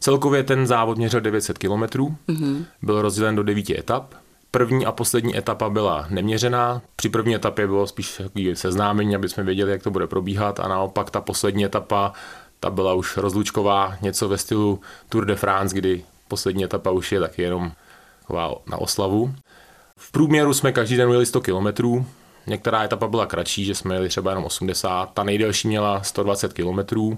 Celkově 0.00 0.42
ten 0.42 0.66
závod 0.66 0.98
měřil 0.98 1.20
900 1.20 1.58
km, 1.58 1.70
mm-hmm. 1.72 2.64
byl 2.82 3.02
rozdělen 3.02 3.36
do 3.36 3.42
devíti 3.42 3.78
etap. 3.78 4.14
První 4.50 4.86
a 4.86 4.92
poslední 4.92 5.38
etapa 5.38 5.70
byla 5.70 6.06
neměřená. 6.10 6.82
Při 6.96 7.08
první 7.08 7.34
etapě 7.34 7.66
bylo 7.66 7.86
spíš 7.86 8.20
seznámení, 8.54 9.16
aby 9.16 9.28
jsme 9.28 9.42
věděli, 9.42 9.70
jak 9.70 9.82
to 9.82 9.90
bude 9.90 10.06
probíhat 10.06 10.60
a 10.60 10.68
naopak 10.68 11.10
ta 11.10 11.20
poslední 11.20 11.64
etapa 11.64 12.12
ta 12.64 12.70
byla 12.70 12.94
už 12.94 13.16
rozlučková, 13.16 13.96
něco 14.00 14.28
ve 14.28 14.38
stylu 14.38 14.80
Tour 15.08 15.24
de 15.24 15.36
France, 15.36 15.76
kdy 15.76 16.04
poslední 16.28 16.64
etapa 16.64 16.90
už 16.90 17.12
je 17.12 17.20
taky 17.20 17.42
jenom 17.42 17.72
na 18.66 18.78
oslavu. 18.78 19.34
V 19.96 20.12
průměru 20.12 20.54
jsme 20.54 20.72
každý 20.72 20.96
den 20.96 21.10
jeli 21.10 21.26
100 21.26 21.40
km, 21.40 21.66
některá 22.46 22.84
etapa 22.84 23.06
byla 23.06 23.26
kratší, 23.26 23.64
že 23.64 23.74
jsme 23.74 23.94
jeli 23.94 24.08
třeba 24.08 24.30
jenom 24.30 24.44
80, 24.44 25.10
ta 25.14 25.24
nejdelší 25.24 25.68
měla 25.68 26.02
120 26.02 26.52
km 26.52 27.16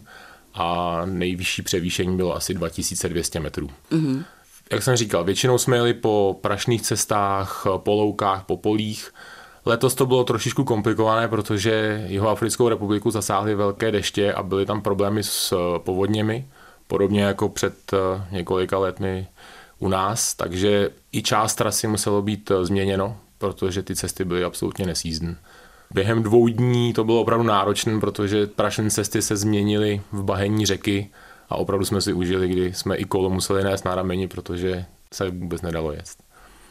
a 0.55 1.01
nejvyšší 1.05 1.63
převýšení 1.63 2.17
bylo 2.17 2.37
asi 2.37 2.55
2200 2.55 3.41
metrů. 3.41 3.71
Mm-hmm. 3.91 4.25
Jak 4.73 4.83
jsem 4.83 4.97
říkal, 4.97 5.25
většinou 5.25 5.59
jsme 5.59 5.77
jeli 5.77 5.95
po 5.95 6.39
prašných 6.41 6.83
cestách, 6.83 7.67
po 7.77 7.95
loukách, 7.95 8.45
po 8.45 8.57
polích. 8.57 9.15
Letos 9.67 9.95
to 9.95 10.07
bylo 10.07 10.25
trošičku 10.25 10.65
komplikované, 10.65 11.29
protože 11.29 12.05
Jihoafrickou 12.09 12.69
republiku 12.69 13.11
zasáhly 13.11 13.55
velké 13.55 13.91
deště 13.93 14.33
a 14.33 14.43
byly 14.43 14.67
tam 14.67 14.83
problémy 14.83 15.23
s 15.23 15.53
eh, 15.53 15.79
povodněmi, 15.79 16.47
podobně 16.87 17.23
jako 17.23 17.49
před 17.49 17.75
eh, 17.93 18.25
několika 18.31 18.79
letmi 18.79 19.27
u 19.79 19.89
nás, 19.89 20.35
takže 20.35 20.91
i 21.13 21.23
část 21.23 21.55
trasy 21.55 21.87
muselo 21.87 22.23
být 22.23 22.51
eh, 22.51 22.65
změněno, 22.65 23.17
protože 23.39 23.83
ty 23.83 23.97
cesty 23.97 24.25
byly 24.25 24.45
absolutně 24.45 24.87
nesízdné. 24.87 25.37
Během 25.91 26.23
dvou 26.23 26.49
dní 26.49 26.93
to 26.93 27.05
bylo 27.05 27.21
opravdu 27.21 27.45
náročné, 27.45 28.01
protože 28.01 28.47
prašné 28.47 28.91
cesty 28.91 29.23
se 29.23 29.37
změnily 29.37 30.01
v 30.13 30.23
bahení 30.23 30.67
řeky 30.67 31.11
a 31.49 31.57
opravdu 31.57 31.85
jsme 31.85 32.01
si 32.01 32.13
užili, 32.13 32.49
kdy 32.49 32.75
jsme 32.75 32.97
i 32.97 33.05
kolo 33.05 33.31
museli 33.31 33.65
nést 33.65 33.85
na 33.85 33.95
rameni, 33.95 34.29
protože 34.29 34.85
se 35.15 35.31
vůbec 35.31 35.63
nedalo 35.63 35.93
jet. 35.93 36.26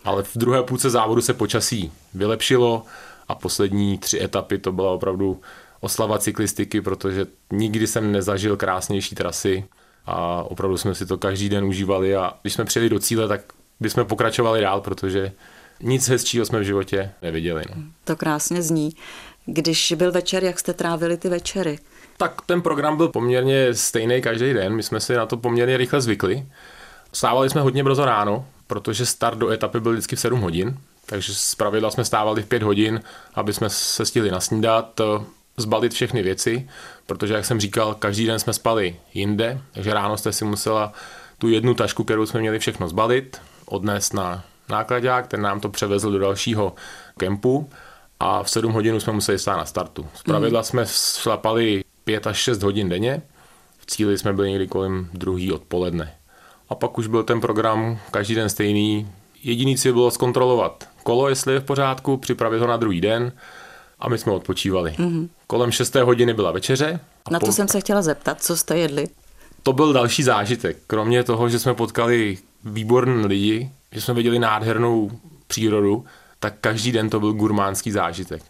Ale 0.06 0.24
v 0.24 0.38
druhé 0.38 0.64
půlce 0.64 0.90
závodu 0.90 1.22
se 1.22 1.34
počasí 1.34 1.92
vylepšilo 2.14 2.84
a 3.28 3.36
poslední 3.36 3.98
tři 3.98 4.24
etapy 4.24 4.58
to 4.58 4.72
byla 4.72 4.92
opravdu 4.92 5.42
oslava 5.80 6.20
cyklistiky, 6.20 6.82
protože 6.82 7.26
nikdy 7.52 7.88
jsem 7.88 8.12
nezažil 8.12 8.58
krásnější 8.58 9.16
trasy 9.16 9.66
a 10.06 10.44
opravdu 10.44 10.78
jsme 10.78 10.96
si 10.96 11.06
to 11.06 11.18
každý 11.18 11.50
den 11.50 11.66
užívali 11.66 12.16
a 12.16 12.34
když 12.42 12.54
jsme 12.54 12.66
přijeli 12.66 12.90
do 12.90 13.00
cíle, 13.00 13.28
tak 13.28 13.42
bychom 13.80 14.06
pokračovali 14.06 14.62
dál, 14.62 14.82
protože 14.82 15.32
nic 15.82 16.10
hezčího 16.10 16.46
jsme 16.46 16.60
v 16.60 16.64
životě 16.64 17.12
neviděli. 17.22 17.64
No. 17.76 17.84
To 18.04 18.16
krásně 18.16 18.62
zní. 18.62 18.96
Když 19.46 19.94
byl 19.98 20.12
večer, 20.12 20.44
jak 20.44 20.60
jste 20.60 20.74
trávili 20.74 21.18
ty 21.18 21.30
večery? 21.30 21.80
Tak 22.18 22.42
ten 22.46 22.62
program 22.62 22.98
byl 22.98 23.08
poměrně 23.08 23.74
stejný 23.74 24.22
každý 24.22 24.54
den, 24.54 24.76
my 24.76 24.84
jsme 24.84 25.00
si 25.00 25.16
na 25.16 25.26
to 25.26 25.38
poměrně 25.38 25.78
rychle 25.78 26.02
zvykli. 26.02 26.46
Stávali 27.14 27.50
jsme 27.50 27.62
hodně 27.62 27.84
brzo 27.84 28.06
ráno, 28.06 28.46
protože 28.68 29.06
start 29.06 29.38
do 29.38 29.50
etapy 29.50 29.80
byl 29.80 29.92
vždycky 29.92 30.16
v 30.16 30.20
7 30.20 30.42
hodin, 30.42 30.78
takže 31.06 31.36
z 31.36 31.56
pravidla 31.56 31.92
jsme 31.92 32.06
stávali 32.06 32.44
v 32.44 32.46
5 32.46 32.64
hodin, 32.64 33.02
aby 33.36 33.54
jsme 33.54 33.70
se 33.70 34.06
stihli 34.06 34.32
nasnídat, 34.32 35.02
zbalit 35.58 35.94
všechny 35.94 36.24
věci, 36.24 36.70
protože 37.06 37.34
jak 37.34 37.46
jsem 37.46 37.60
říkal, 37.60 37.96
každý 37.96 38.26
den 38.26 38.40
jsme 38.40 38.54
spali 38.54 38.96
jinde, 39.14 39.62
takže 39.74 39.94
ráno 39.94 40.18
jste 40.18 40.34
si 40.34 40.46
musela 40.46 40.94
tu 41.38 41.50
jednu 41.50 41.74
tašku, 41.74 42.04
kterou 42.04 42.26
jsme 42.26 42.40
měli 42.40 42.60
všechno 42.60 42.90
zbalit, 42.90 43.42
odnést 43.66 44.14
na 44.14 44.44
nákladák, 44.70 45.28
ten 45.28 45.42
nám 45.42 45.60
to 45.60 45.70
převezl 45.70 46.12
do 46.12 46.20
dalšího 46.20 46.76
kempu 47.18 47.70
a 48.20 48.44
v 48.44 48.50
7 48.50 48.72
hodin 48.72 49.00
jsme 49.00 49.14
museli 49.14 49.40
stát 49.40 49.58
na 49.58 49.66
startu. 49.66 50.08
Z 50.14 50.24
pravidla 50.24 50.60
mm. 50.60 50.64
jsme 50.64 50.86
šlapali 51.22 51.84
5 52.04 52.28
až 52.28 52.38
6 52.38 52.64
hodin 52.64 52.90
denně, 52.90 53.22
v 53.78 53.86
cíli 53.86 54.18
jsme 54.18 54.34
byli 54.34 54.50
někdy 54.50 54.68
kolem 54.68 55.10
druhý 55.14 55.52
odpoledne. 55.52 56.16
A 56.70 56.76
pak 56.76 56.98
už 56.98 57.08
byl 57.08 57.24
ten 57.24 57.42
program 57.42 58.00
každý 58.12 58.36
den 58.36 58.50
stejný. 58.50 59.08
Jediný 59.44 59.78
cíl 59.78 59.94
bylo 59.94 60.12
zkontrolovat 60.12 60.90
kolo, 61.04 61.30
jestli 61.30 61.54
je 61.54 61.60
v 61.60 61.64
pořádku, 61.64 62.18
připravit 62.18 62.60
ho 62.60 62.68
na 62.68 62.78
druhý 62.78 63.02
den 63.02 63.32
a 64.00 64.10
my 64.10 64.18
jsme 64.18 64.32
odpočívali. 64.32 64.92
Mm-hmm. 64.92 65.30
Kolem 65.48 65.72
6. 65.72 65.96
hodiny 65.96 66.34
byla 66.34 66.52
večeře. 66.52 67.00
Na 67.32 67.40
to 67.40 67.46
po... 67.46 67.52
jsem 67.52 67.68
se 67.68 67.80
chtěla 67.80 68.02
zeptat, 68.02 68.44
co 68.44 68.58
jste 68.58 68.78
jedli? 68.78 69.08
To 69.64 69.74
byl 69.74 69.94
další 69.94 70.24
zážitek. 70.24 70.78
Kromě 70.88 71.24
toho, 71.24 71.50
že 71.50 71.60
jsme 71.60 71.74
potkali 71.74 72.38
výborné 72.64 73.28
lidi, 73.28 73.72
že 73.92 74.02
jsme 74.02 74.14
viděli 74.14 74.40
nádhernou 74.40 75.12
přírodu, 75.48 76.06
tak 76.40 76.54
každý 76.62 76.92
den 76.92 77.10
to 77.10 77.20
byl 77.20 77.34
gurmánský 77.34 77.92
zážitek. 77.92 78.44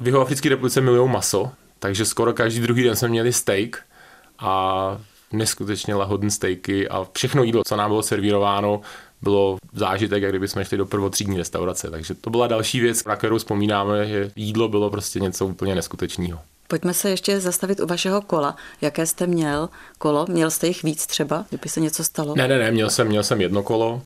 V 0.00 0.06
jeho 0.06 0.20
Africké 0.20 0.48
republice 0.48 0.80
milují 0.80 1.10
maso, 1.10 1.50
takže 1.78 2.04
skoro 2.04 2.32
každý 2.32 2.60
druhý 2.60 2.82
den 2.82 2.96
jsme 2.96 3.08
měli 3.08 3.32
steak 3.32 3.82
a 4.38 4.98
neskutečně 5.32 5.94
lahodné 5.94 6.30
steaky 6.30 6.88
a 6.88 7.06
všechno 7.12 7.42
jídlo, 7.42 7.62
co 7.66 7.76
nám 7.76 7.90
bylo 7.90 8.02
servírováno, 8.02 8.80
bylo 9.22 9.56
zážitek, 9.72 10.22
jak 10.22 10.32
kdyby 10.32 10.48
jsme 10.48 10.64
šli 10.64 10.78
do 10.78 10.86
prvotřídní 10.86 11.38
restaurace. 11.38 11.90
Takže 11.90 12.14
to 12.14 12.30
byla 12.30 12.46
další 12.46 12.80
věc, 12.80 13.04
na 13.04 13.16
kterou 13.16 13.38
vzpomínáme, 13.38 14.06
že 14.06 14.30
jídlo 14.36 14.68
bylo 14.68 14.90
prostě 14.90 15.20
něco 15.20 15.46
úplně 15.46 15.74
neskutečného. 15.74 16.40
Pojďme 16.68 16.94
se 16.94 17.10
ještě 17.10 17.40
zastavit 17.40 17.80
u 17.80 17.86
vašeho 17.86 18.22
kola. 18.22 18.56
Jaké 18.80 19.06
jste 19.06 19.26
měl 19.26 19.68
kolo? 19.98 20.26
Měl 20.28 20.50
jste 20.50 20.66
jich 20.66 20.82
víc 20.82 21.06
třeba, 21.06 21.44
kdyby 21.48 21.68
se 21.68 21.80
něco 21.80 22.04
stalo? 22.04 22.34
Ne, 22.36 22.48
ne, 22.48 22.58
ne, 22.58 22.70
měl 22.70 22.90
jsem, 22.90 23.06
měl 23.06 23.22
jsem 23.22 23.40
jedno 23.40 23.62
kolo. 23.62 24.02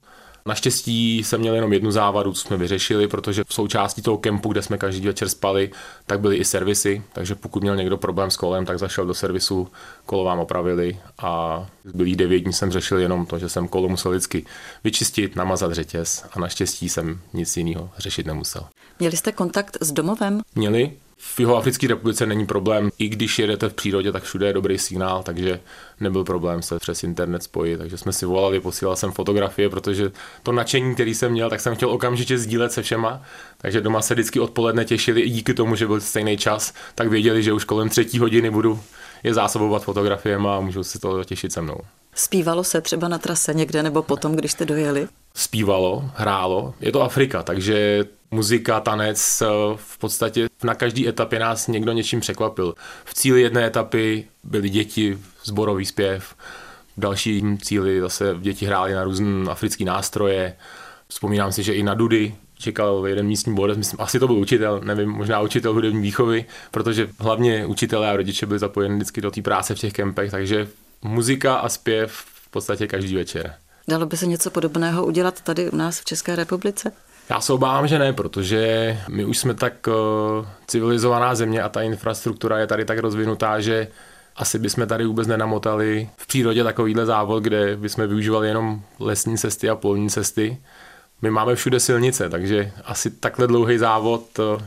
Naštěstí 0.46 1.24
jsem 1.24 1.40
měl 1.40 1.54
jenom 1.54 1.72
jednu 1.72 1.90
závadu, 1.90 2.32
co 2.32 2.40
jsme 2.40 2.56
vyřešili, 2.56 3.08
protože 3.08 3.44
v 3.44 3.54
součástí 3.54 4.02
toho 4.02 4.18
kempu, 4.18 4.52
kde 4.52 4.62
jsme 4.62 4.78
každý 4.78 5.06
večer 5.06 5.28
spali, 5.28 5.70
tak 6.06 6.20
byly 6.20 6.36
i 6.36 6.44
servisy, 6.44 7.02
takže 7.12 7.34
pokud 7.34 7.62
měl 7.62 7.76
někdo 7.76 7.96
problém 7.96 8.30
s 8.30 8.36
kolem, 8.36 8.66
tak 8.66 8.78
zašel 8.78 9.06
do 9.06 9.14
servisu, 9.14 9.68
kolo 10.06 10.24
vám 10.24 10.38
opravili 10.38 10.98
a 11.18 11.66
zbylých 11.84 12.16
devět 12.16 12.40
dní 12.40 12.52
jsem 12.52 12.70
řešil 12.70 12.98
jenom 12.98 13.26
to, 13.26 13.38
že 13.38 13.48
jsem 13.48 13.68
kolo 13.68 13.88
musel 13.88 14.10
vždycky 14.10 14.46
vyčistit, 14.84 15.36
namazat 15.36 15.72
řetěz 15.72 16.24
a 16.32 16.40
naštěstí 16.40 16.88
jsem 16.88 17.20
nic 17.32 17.56
jiného 17.56 17.90
řešit 17.98 18.26
nemusel. 18.26 18.62
Měli 18.98 19.16
jste 19.16 19.32
kontakt 19.32 19.76
s 19.80 19.92
domovem? 19.92 20.40
Měli, 20.54 20.92
v 21.18 21.40
Jihoafrické 21.40 21.88
republice 21.88 22.26
není 22.26 22.46
problém, 22.46 22.90
i 22.98 23.08
když 23.08 23.38
jedete 23.38 23.68
v 23.68 23.74
přírodě, 23.74 24.12
tak 24.12 24.22
všude 24.22 24.46
je 24.46 24.52
dobrý 24.52 24.78
signál, 24.78 25.22
takže 25.22 25.60
nebyl 26.00 26.24
problém 26.24 26.62
se 26.62 26.78
přes 26.78 27.04
internet 27.04 27.42
spojit, 27.42 27.78
takže 27.78 27.96
jsme 27.96 28.12
si 28.12 28.26
volali, 28.26 28.60
posílal 28.60 28.96
jsem 28.96 29.12
fotografie, 29.12 29.68
protože 29.68 30.12
to 30.42 30.52
nadšení, 30.52 30.94
který 30.94 31.14
jsem 31.14 31.32
měl, 31.32 31.50
tak 31.50 31.60
jsem 31.60 31.74
chtěl 31.74 31.90
okamžitě 31.90 32.38
sdílet 32.38 32.72
se 32.72 32.82
všema, 32.82 33.22
takže 33.58 33.80
doma 33.80 34.02
se 34.02 34.14
vždycky 34.14 34.40
odpoledne 34.40 34.84
těšili 34.84 35.20
i 35.20 35.30
díky 35.30 35.54
tomu, 35.54 35.76
že 35.76 35.86
byl 35.86 36.00
stejný 36.00 36.36
čas, 36.36 36.74
tak 36.94 37.08
věděli, 37.08 37.42
že 37.42 37.52
už 37.52 37.64
kolem 37.64 37.88
třetí 37.88 38.18
hodiny 38.18 38.50
budu 38.50 38.80
je 39.22 39.34
zásobovat 39.34 39.84
fotografiemi 39.84 40.48
a 40.48 40.60
můžu 40.60 40.84
si 40.84 40.98
to 40.98 41.24
těšit 41.24 41.52
se 41.52 41.62
mnou. 41.62 41.78
Zpívalo 42.18 42.64
se 42.64 42.80
třeba 42.80 43.08
na 43.08 43.18
trase 43.18 43.54
někde 43.54 43.82
nebo 43.82 44.02
potom, 44.02 44.36
když 44.36 44.52
jste 44.52 44.64
dojeli? 44.64 45.08
Zpívalo, 45.34 46.10
hrálo. 46.14 46.74
Je 46.80 46.92
to 46.92 47.02
Afrika, 47.02 47.42
takže 47.42 48.04
muzika, 48.30 48.80
tanec, 48.80 49.42
eh, 49.42 49.46
v 49.76 49.98
podstatě 49.98 50.48
na 50.64 50.74
každé 50.74 51.08
etapě 51.08 51.38
nás 51.38 51.68
někdo 51.68 51.92
něčím 51.92 52.20
překvapil. 52.20 52.74
V 53.04 53.14
cíli 53.14 53.40
jedné 53.40 53.66
etapy 53.66 54.24
byly 54.44 54.68
děti, 54.68 55.18
zborový 55.44 55.84
zpěv, 55.84 56.34
v 56.96 57.00
dalším 57.00 57.58
cíli 57.58 58.00
zase 58.00 58.36
děti 58.40 58.66
hrály 58.66 58.94
na 58.94 59.04
různé 59.04 59.50
africké 59.50 59.84
nástroje. 59.84 60.56
Vzpomínám 61.08 61.52
si, 61.52 61.62
že 61.62 61.74
i 61.74 61.82
na 61.82 61.94
Dudy 61.94 62.34
čekal 62.58 63.06
jeden 63.06 63.26
místní 63.26 63.54
borec, 63.54 63.78
myslím, 63.78 64.00
asi 64.00 64.18
to 64.18 64.26
byl 64.26 64.36
učitel, 64.36 64.80
nevím, 64.84 65.10
možná 65.10 65.40
učitel 65.40 65.72
hudební 65.72 66.02
výchovy, 66.02 66.44
protože 66.70 67.08
hlavně 67.18 67.66
učitelé 67.66 68.10
a 68.10 68.16
rodiče 68.16 68.46
byli 68.46 68.58
zapojeni 68.58 68.94
vždycky 68.94 69.20
do 69.20 69.30
té 69.30 69.42
práce 69.42 69.74
v 69.74 69.78
těch 69.78 69.92
kempech, 69.92 70.30
takže 70.30 70.68
muzika 71.02 71.56
a 71.56 71.68
zpěv 71.68 72.12
v 72.12 72.50
podstatě 72.50 72.86
každý 72.86 73.14
večer. 73.14 73.54
Dalo 73.88 74.06
by 74.06 74.16
se 74.16 74.26
něco 74.26 74.50
podobného 74.50 75.06
udělat 75.06 75.40
tady 75.40 75.70
u 75.70 75.76
nás 75.76 76.00
v 76.00 76.04
České 76.04 76.36
republice? 76.36 76.92
Já 77.30 77.40
se 77.40 77.52
obávám, 77.52 77.86
že 77.86 77.98
ne, 77.98 78.12
protože 78.12 78.98
my 79.08 79.24
už 79.24 79.38
jsme 79.38 79.54
tak 79.54 79.86
uh, 79.86 79.94
civilizovaná 80.66 81.34
země 81.34 81.62
a 81.62 81.68
ta 81.68 81.82
infrastruktura 81.82 82.58
je 82.58 82.66
tady 82.66 82.84
tak 82.84 82.98
rozvinutá, 82.98 83.60
že 83.60 83.88
asi 84.36 84.58
bychom 84.58 84.86
tady 84.86 85.04
vůbec 85.06 85.28
nenamotali 85.28 86.10
v 86.16 86.26
přírodě 86.26 86.64
takovýhle 86.64 87.06
závod, 87.06 87.42
kde 87.42 87.76
bychom 87.76 88.06
využívali 88.06 88.48
jenom 88.48 88.82
lesní 88.98 89.38
cesty 89.38 89.70
a 89.70 89.76
polní 89.76 90.10
cesty. 90.10 90.58
My 91.22 91.30
máme 91.30 91.54
všude 91.54 91.80
silnice, 91.80 92.30
takže 92.30 92.72
asi 92.84 93.10
takhle 93.10 93.46
dlouhý 93.46 93.78
závod, 93.78 94.38
uh, 94.38 94.62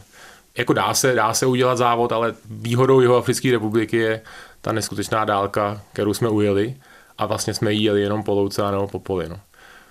jako 0.58 0.74
dá 0.74 0.94
se, 0.94 1.13
dá 1.13 1.34
se 1.34 1.46
udělat 1.46 1.75
závod, 1.75 2.12
ale 2.12 2.34
výhodou 2.50 3.01
jeho 3.01 3.18
Africké 3.18 3.51
republiky 3.51 3.98
je 3.98 4.22
ta 4.62 4.72
neskutečná 4.72 5.25
dálka, 5.25 5.82
kterou 5.94 6.13
jsme 6.13 6.29
ujeli 6.29 6.75
a 7.18 7.25
vlastně 7.25 7.53
jsme 7.53 7.74
jí 7.74 7.84
jeli 7.84 8.01
jenom 8.01 8.24
po 8.24 8.34
louce 8.34 8.63
a 8.63 8.72
nebo 8.72 8.88
po 8.88 9.00
poli. 9.00 9.29
No. 9.29 9.39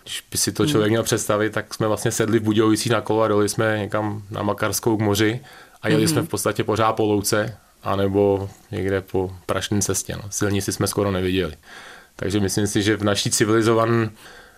Když 0.03 0.25
by 0.31 0.39
si 0.39 0.53
to 0.53 0.67
člověk 0.67 0.89
hmm. 0.89 0.93
měl 0.93 1.03
představit, 1.03 1.51
tak 1.51 1.75
jsme 1.75 1.87
vlastně 1.87 2.11
sedli 2.11 2.39
v 2.39 2.43
Budějovicích 2.43 2.93
na 2.93 3.01
kolo 3.01 3.23
a 3.23 3.29
dali 3.29 3.49
jsme 3.49 3.79
někam 3.79 4.23
na 4.31 4.43
Makarskou 4.43 4.97
k 4.97 5.01
moři 5.01 5.41
a 5.83 5.89
jeli 5.89 6.05
mm-hmm. 6.05 6.11
jsme 6.11 6.23
v 6.23 6.29
podstatě 6.29 6.65
pořád 6.65 6.93
po 6.93 7.07
louce 7.07 7.57
anebo 7.83 8.51
někde 8.71 9.01
po 9.01 9.37
prašné 9.47 9.81
cestě. 9.81 10.17
No. 10.17 10.23
Silnici 10.31 10.73
jsme 10.73 10.87
skoro 10.87 11.11
neviděli. 11.11 11.55
Takže 12.17 12.41
myslím 12.41 12.67
si, 12.67 12.83
že 12.83 12.97
v 12.97 13.05
naší 13.05 13.31
civilizované 13.31 14.11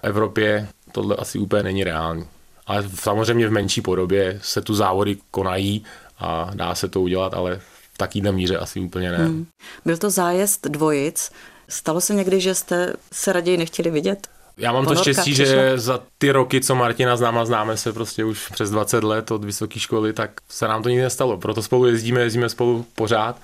Evropě 0.02 0.68
tohle 0.92 1.16
asi 1.16 1.38
úplně 1.38 1.62
není 1.62 1.84
reálný. 1.84 2.26
Ale 2.70 2.84
samozřejmě 2.94 3.48
v 3.48 3.52
menší 3.52 3.80
podobě 3.80 4.38
se 4.42 4.60
tu 4.60 4.74
závody 4.74 5.16
konají 5.30 5.84
a 6.18 6.50
dá 6.54 6.74
se 6.74 6.88
to 6.88 7.00
udělat, 7.00 7.34
ale 7.34 7.60
v 7.94 7.98
takýhle 7.98 8.32
míře 8.32 8.56
asi 8.58 8.80
úplně 8.80 9.10
ne. 9.10 9.18
Hmm. 9.18 9.46
Byl 9.84 9.96
to 9.96 10.10
zájezd 10.10 10.66
dvojic. 10.66 11.32
Stalo 11.68 12.00
se 12.00 12.14
někdy, 12.14 12.40
že 12.40 12.54
jste 12.54 12.92
se 13.12 13.32
raději 13.32 13.56
nechtěli 13.56 13.90
vidět? 13.90 14.28
Já 14.56 14.72
mám 14.72 14.84
Ponorka 14.84 15.04
to 15.04 15.12
štěstí, 15.12 15.32
přišla. 15.32 15.54
že 15.54 15.78
za 15.78 16.00
ty 16.18 16.30
roky, 16.30 16.60
co 16.60 16.74
Martina 16.74 17.16
znám 17.16 17.38
a 17.38 17.44
známe 17.44 17.76
se 17.76 17.92
prostě 17.92 18.24
už 18.24 18.48
přes 18.48 18.70
20 18.70 19.04
let 19.04 19.30
od 19.30 19.44
vysoké 19.44 19.78
školy, 19.80 20.12
tak 20.12 20.30
se 20.48 20.68
nám 20.68 20.82
to 20.82 20.88
nikdy 20.88 21.02
nestalo. 21.02 21.38
Proto 21.38 21.62
spolu 21.62 21.86
jezdíme, 21.86 22.20
jezdíme 22.20 22.48
spolu 22.48 22.86
pořád 22.94 23.36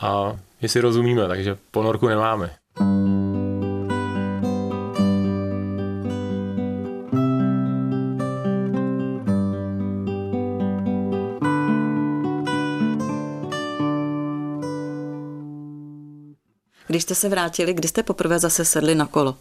a 0.00 0.36
my 0.62 0.68
si 0.68 0.80
rozumíme, 0.80 1.28
takže 1.28 1.56
ponorku 1.70 2.08
nemáme. 2.08 2.50
Když 17.00 17.04
jste 17.04 17.14
se 17.14 17.28
vrátili, 17.28 17.74
kdy 17.74 17.88
jste 17.88 18.02
poprvé 18.02 18.38
zase 18.38 18.64
sedli 18.64 18.94
na 18.94 19.06
kolo? 19.06 19.36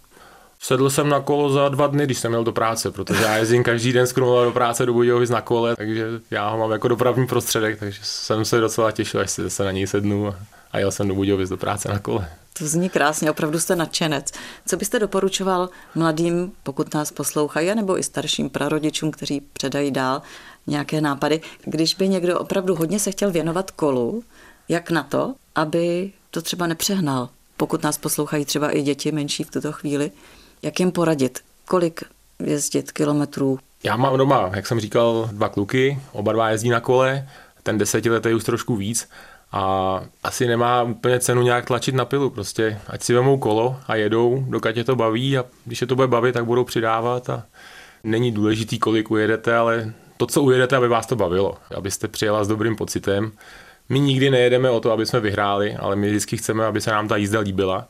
Sedl 0.59 0.89
jsem 0.89 1.09
na 1.09 1.19
kolo 1.19 1.49
za 1.49 1.69
dva 1.69 1.87
dny, 1.87 2.05
když 2.05 2.19
jsem 2.19 2.31
měl 2.31 2.43
do 2.43 2.51
práce, 2.51 2.91
protože 2.91 3.23
já 3.23 3.37
jezdím 3.37 3.63
každý 3.63 3.93
den 3.93 4.07
z 4.07 4.13
Krumlova 4.13 4.43
do 4.43 4.51
práce 4.51 4.85
do 4.85 4.93
Budějovic 4.93 5.29
na 5.29 5.41
kole, 5.41 5.75
takže 5.75 6.07
já 6.31 6.49
ho 6.49 6.57
mám 6.57 6.71
jako 6.71 6.87
dopravní 6.87 7.27
prostředek, 7.27 7.79
takže 7.79 7.99
jsem 8.03 8.45
se 8.45 8.59
docela 8.59 8.91
těšil, 8.91 9.21
až 9.21 9.39
se 9.47 9.63
na 9.63 9.71
něj 9.71 9.87
sednu 9.87 10.33
a 10.71 10.79
jel 10.79 10.91
jsem 10.91 11.07
do 11.07 11.15
Budějovic 11.15 11.49
do 11.49 11.57
práce 11.57 11.89
na 11.89 11.99
kole. 11.99 12.29
To 12.59 12.67
zní 12.67 12.89
krásně, 12.89 13.31
opravdu 13.31 13.59
jste 13.59 13.75
nadšenec. 13.75 14.31
Co 14.65 14.77
byste 14.77 14.99
doporučoval 14.99 15.69
mladým, 15.95 16.51
pokud 16.63 16.93
nás 16.93 17.11
poslouchají, 17.11 17.75
nebo 17.75 17.99
i 17.99 18.03
starším 18.03 18.49
prarodičům, 18.49 19.11
kteří 19.11 19.41
předají 19.53 19.91
dál 19.91 20.21
nějaké 20.67 21.01
nápady, 21.01 21.41
když 21.65 21.95
by 21.95 22.09
někdo 22.09 22.39
opravdu 22.39 22.75
hodně 22.75 22.99
se 22.99 23.11
chtěl 23.11 23.31
věnovat 23.31 23.71
kolu, 23.71 24.23
jak 24.69 24.91
na 24.91 25.03
to, 25.03 25.33
aby 25.55 26.11
to 26.31 26.41
třeba 26.41 26.67
nepřehnal, 26.67 27.29
pokud 27.59 27.83
nás 27.83 27.97
poslouchají 27.97 28.45
třeba 28.45 28.71
i 28.71 28.81
děti 28.81 29.11
menší 29.11 29.43
v 29.43 29.51
tuto 29.51 29.71
chvíli, 29.71 30.11
jak 30.61 30.79
jim 30.79 30.91
poradit? 30.91 31.39
Kolik 31.65 32.03
jezdit 32.45 32.91
kilometrů? 32.91 33.59
Já 33.83 33.97
mám 33.97 34.17
doma, 34.17 34.51
jak 34.55 34.67
jsem 34.67 34.79
říkal, 34.79 35.29
dva 35.31 35.49
kluky, 35.49 35.99
oba 36.11 36.33
dva 36.33 36.49
jezdí 36.49 36.69
na 36.69 36.79
kole, 36.79 37.27
ten 37.63 37.77
desetiletý 37.77 38.33
už 38.33 38.43
trošku 38.43 38.75
víc 38.75 39.09
a 39.51 40.01
asi 40.23 40.47
nemá 40.47 40.83
úplně 40.83 41.19
cenu 41.19 41.41
nějak 41.41 41.65
tlačit 41.65 41.95
na 41.95 42.05
pilu, 42.05 42.29
prostě 42.29 42.79
ať 42.87 43.03
si 43.03 43.13
vemou 43.13 43.37
kolo 43.37 43.75
a 43.87 43.95
jedou, 43.95 44.43
dokud 44.47 44.77
je 44.77 44.83
to 44.83 44.95
baví 44.95 45.37
a 45.37 45.45
když 45.65 45.81
je 45.81 45.87
to 45.87 45.95
bude 45.95 46.07
bavit, 46.07 46.33
tak 46.33 46.45
budou 46.45 46.63
přidávat 46.63 47.29
a 47.29 47.43
není 48.03 48.31
důležitý, 48.31 48.79
kolik 48.79 49.11
ujedete, 49.11 49.55
ale 49.55 49.93
to, 50.17 50.25
co 50.25 50.41
ujedete, 50.41 50.75
aby 50.75 50.87
vás 50.87 51.05
to 51.05 51.15
bavilo, 51.15 51.57
abyste 51.75 52.07
přijela 52.07 52.43
s 52.43 52.47
dobrým 52.47 52.75
pocitem. 52.75 53.31
My 53.89 53.99
nikdy 53.99 54.29
nejedeme 54.29 54.69
o 54.69 54.79
to, 54.79 54.91
aby 54.91 55.05
jsme 55.05 55.19
vyhráli, 55.19 55.75
ale 55.75 55.95
my 55.95 56.07
vždycky 56.09 56.37
chceme, 56.37 56.65
aby 56.65 56.81
se 56.81 56.91
nám 56.91 57.07
ta 57.07 57.17
jízda 57.17 57.39
líbila 57.39 57.87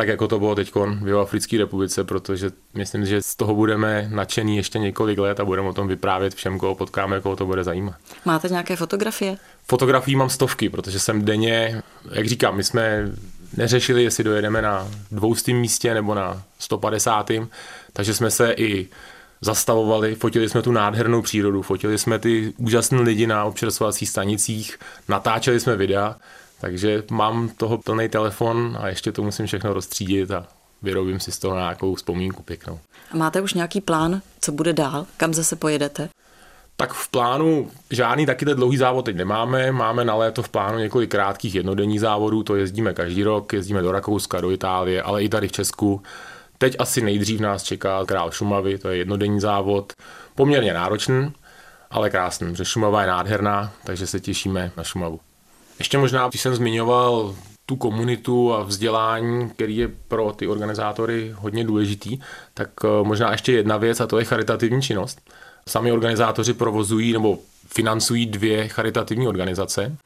tak 0.00 0.08
jako 0.08 0.28
to 0.28 0.38
bylo 0.38 0.54
teď 0.54 0.72
v 0.74 1.18
Africké 1.20 1.58
republice, 1.58 2.04
protože 2.04 2.50
myslím, 2.74 3.06
že 3.06 3.22
z 3.22 3.36
toho 3.36 3.54
budeme 3.54 4.08
nadšený 4.10 4.56
ještě 4.56 4.78
několik 4.78 5.18
let 5.18 5.40
a 5.40 5.44
budeme 5.44 5.68
o 5.68 5.72
tom 5.72 5.88
vyprávět 5.88 6.34
všem, 6.34 6.58
koho 6.58 6.74
potkáme, 6.74 7.20
koho 7.20 7.36
to 7.36 7.46
bude 7.46 7.64
zajímat. 7.64 7.94
Máte 8.24 8.48
nějaké 8.48 8.76
fotografie? 8.76 9.36
Fotografií 9.68 10.16
mám 10.16 10.30
stovky, 10.30 10.68
protože 10.68 11.00
jsem 11.00 11.24
denně, 11.24 11.82
jak 12.12 12.26
říkám, 12.26 12.56
my 12.56 12.64
jsme 12.64 13.08
neřešili, 13.56 14.02
jestli 14.04 14.24
dojedeme 14.24 14.62
na 14.62 14.88
dvoustým 15.10 15.60
místě 15.60 15.94
nebo 15.94 16.14
na 16.14 16.42
150. 16.58 17.30
Takže 17.92 18.14
jsme 18.14 18.30
se 18.30 18.52
i 18.52 18.88
zastavovali, 19.40 20.14
fotili 20.14 20.48
jsme 20.48 20.62
tu 20.62 20.72
nádhernou 20.72 21.22
přírodu, 21.22 21.62
fotili 21.62 21.98
jsme 21.98 22.18
ty 22.18 22.52
úžasné 22.56 23.00
lidi 23.00 23.26
na 23.26 23.44
občerstvovacích 23.44 24.08
stanicích, 24.08 24.78
natáčeli 25.08 25.60
jsme 25.60 25.76
videa, 25.76 26.16
takže 26.60 27.02
mám 27.10 27.48
toho 27.48 27.78
plný 27.78 28.08
telefon 28.08 28.78
a 28.80 28.88
ještě 28.88 29.12
to 29.12 29.22
musím 29.22 29.46
všechno 29.46 29.72
rozstřídit 29.72 30.30
a 30.30 30.46
vyrobím 30.82 31.20
si 31.20 31.32
z 31.32 31.38
toho 31.38 31.54
nějakou 31.56 31.94
vzpomínku 31.94 32.42
pěknou. 32.42 32.78
A 33.12 33.16
máte 33.16 33.40
už 33.40 33.54
nějaký 33.54 33.80
plán, 33.80 34.22
co 34.40 34.52
bude 34.52 34.72
dál? 34.72 35.06
Kam 35.16 35.34
zase 35.34 35.56
pojedete? 35.56 36.08
Tak 36.76 36.92
v 36.92 37.08
plánu 37.08 37.70
žádný 37.90 38.26
taky 38.26 38.44
dlouhý 38.44 38.76
závod 38.76 39.04
teď 39.04 39.16
nemáme. 39.16 39.72
Máme 39.72 40.04
na 40.04 40.14
léto 40.14 40.42
v 40.42 40.48
plánu 40.48 40.78
několik 40.78 41.10
krátkých 41.10 41.54
jednodenních 41.54 42.00
závodů, 42.00 42.42
to 42.42 42.56
jezdíme 42.56 42.94
každý 42.94 43.22
rok, 43.22 43.52
jezdíme 43.52 43.82
do 43.82 43.92
Rakouska, 43.92 44.40
do 44.40 44.50
Itálie, 44.50 45.02
ale 45.02 45.22
i 45.22 45.28
tady 45.28 45.48
v 45.48 45.52
Česku. 45.52 46.02
Teď 46.62 46.76
asi 46.78 47.00
nejdřív 47.00 47.40
nás 47.40 47.62
čeká 47.62 48.04
Král 48.04 48.30
Šumavy, 48.30 48.78
to 48.78 48.88
je 48.88 48.96
jednodenní 48.96 49.40
závod, 49.40 49.92
poměrně 50.34 50.74
náročný, 50.74 51.32
ale 51.90 52.10
krásný, 52.10 52.50
protože 52.50 52.64
Šumava 52.64 53.02
je 53.02 53.08
nádherná, 53.08 53.72
takže 53.84 54.06
se 54.06 54.20
těšíme 54.20 54.72
na 54.76 54.84
Šumavu. 54.84 55.20
Ještě 55.78 55.98
možná, 55.98 56.28
když 56.28 56.40
jsem 56.40 56.54
zmiňoval 56.54 57.34
tu 57.66 57.76
komunitu 57.76 58.54
a 58.54 58.62
vzdělání, 58.62 59.50
který 59.50 59.76
je 59.76 59.88
pro 60.08 60.32
ty 60.32 60.48
organizátory 60.48 61.34
hodně 61.36 61.64
důležitý, 61.64 62.18
tak 62.54 62.70
eh, 62.84 62.88
možná 63.02 63.32
ještě 63.32 63.52
jedna 63.52 63.76
věc 63.76 64.00
a 64.00 64.06
to 64.06 64.18
je 64.18 64.24
charitativní 64.24 64.82
činnost. 64.82 65.20
Sami 65.68 65.92
organizátoři 65.92 66.52
provozují 66.52 67.12
nebo 67.12 67.38
financují 67.66 68.26
dvě 68.26 68.68
charitativní 68.68 69.28
organizace. 69.28 69.96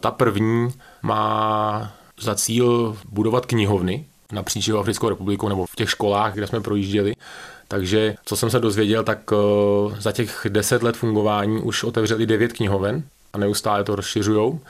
Ta 0.00 0.10
první 0.10 0.68
má 1.02 1.92
za 2.20 2.34
cíl 2.34 2.98
budovat 3.08 3.46
knihovny 3.46 4.06
napříč 4.32 4.68
Africkou 4.68 5.08
republikou 5.08 5.48
nebo 5.48 5.66
v 5.66 5.76
těch 5.76 5.90
školách, 5.90 6.34
kde 6.34 6.46
jsme 6.46 6.60
projížděli. 6.60 7.14
Takže 7.68 8.14
co 8.24 8.36
jsem 8.36 8.50
se 8.50 8.60
dozvěděl, 8.60 9.04
tak 9.04 9.18
eh, 9.32 9.36
za 10.00 10.12
těch 10.12 10.46
deset 10.48 10.82
let 10.82 10.96
fungování 10.96 11.62
už 11.62 11.84
otevřeli 11.84 12.26
devět 12.26 12.52
knihoven 12.52 13.02
a 13.32 13.38
neustále 13.38 13.84
to 13.84 13.96
rozšiřují 13.96 14.60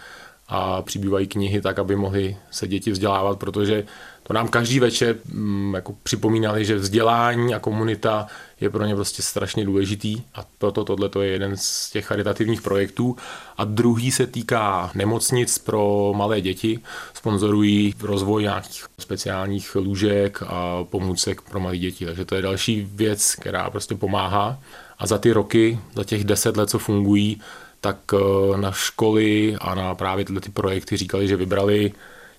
a 0.51 0.83
přibývají 0.83 1.27
knihy 1.27 1.61
tak, 1.61 1.79
aby 1.79 1.97
mohly 1.97 2.37
se 2.51 2.69
děti 2.69 2.91
vzdělávat, 2.91 3.39
protože 3.39 3.85
to 4.23 4.35
nám 4.35 4.49
každý 4.49 4.81
večer 4.81 5.17
mm, 5.33 5.75
jako 5.75 5.95
připomínali, 6.03 6.65
že 6.65 6.77
vzdělání 6.77 7.55
a 7.55 7.59
komunita 7.59 8.27
je 8.61 8.71
pro 8.71 8.85
ně 8.85 8.95
prostě 8.95 9.23
strašně 9.23 9.65
důležitý 9.65 10.23
a 10.35 10.45
proto 10.59 10.85
tohle 10.85 11.11
je 11.21 11.27
jeden 11.27 11.57
z 11.57 11.91
těch 11.91 12.05
charitativních 12.05 12.63
projektů. 12.63 13.17
A 13.57 13.65
druhý 13.65 14.11
se 14.11 14.27
týká 14.27 14.91
nemocnic 14.95 15.59
pro 15.59 16.13
malé 16.17 16.41
děti. 16.41 16.81
Sponzorují 17.15 17.95
rozvoj 18.03 18.43
nějakých 18.43 18.85
speciálních 18.99 19.75
lůžek 19.75 20.43
a 20.47 20.85
pomůcek 20.85 21.41
pro 21.41 21.61
malé 21.61 21.79
děti. 21.79 22.05
Takže 22.05 22.25
to 22.25 22.35
je 22.35 22.43
další 22.43 22.89
věc, 22.95 23.35
která 23.35 23.71
prostě 23.71 23.95
pomáhá. 23.95 24.59
A 24.99 25.07
za 25.07 25.19
ty 25.19 25.33
roky, 25.33 25.79
za 25.95 26.05
těch 26.05 26.25
deset 26.25 26.57
let, 26.57 26.71
co 26.71 26.79
fungují, 26.79 27.41
tak 27.81 27.97
eh, 28.15 28.57
na 28.57 28.73
školy 28.73 29.57
a 29.61 29.75
na 29.75 29.95
právě 29.95 30.25
tyhle 30.25 30.41
ty 30.41 30.51
projekty 30.51 30.97
říkali, 30.97 31.29
že 31.29 31.37
vybrali 31.37 31.93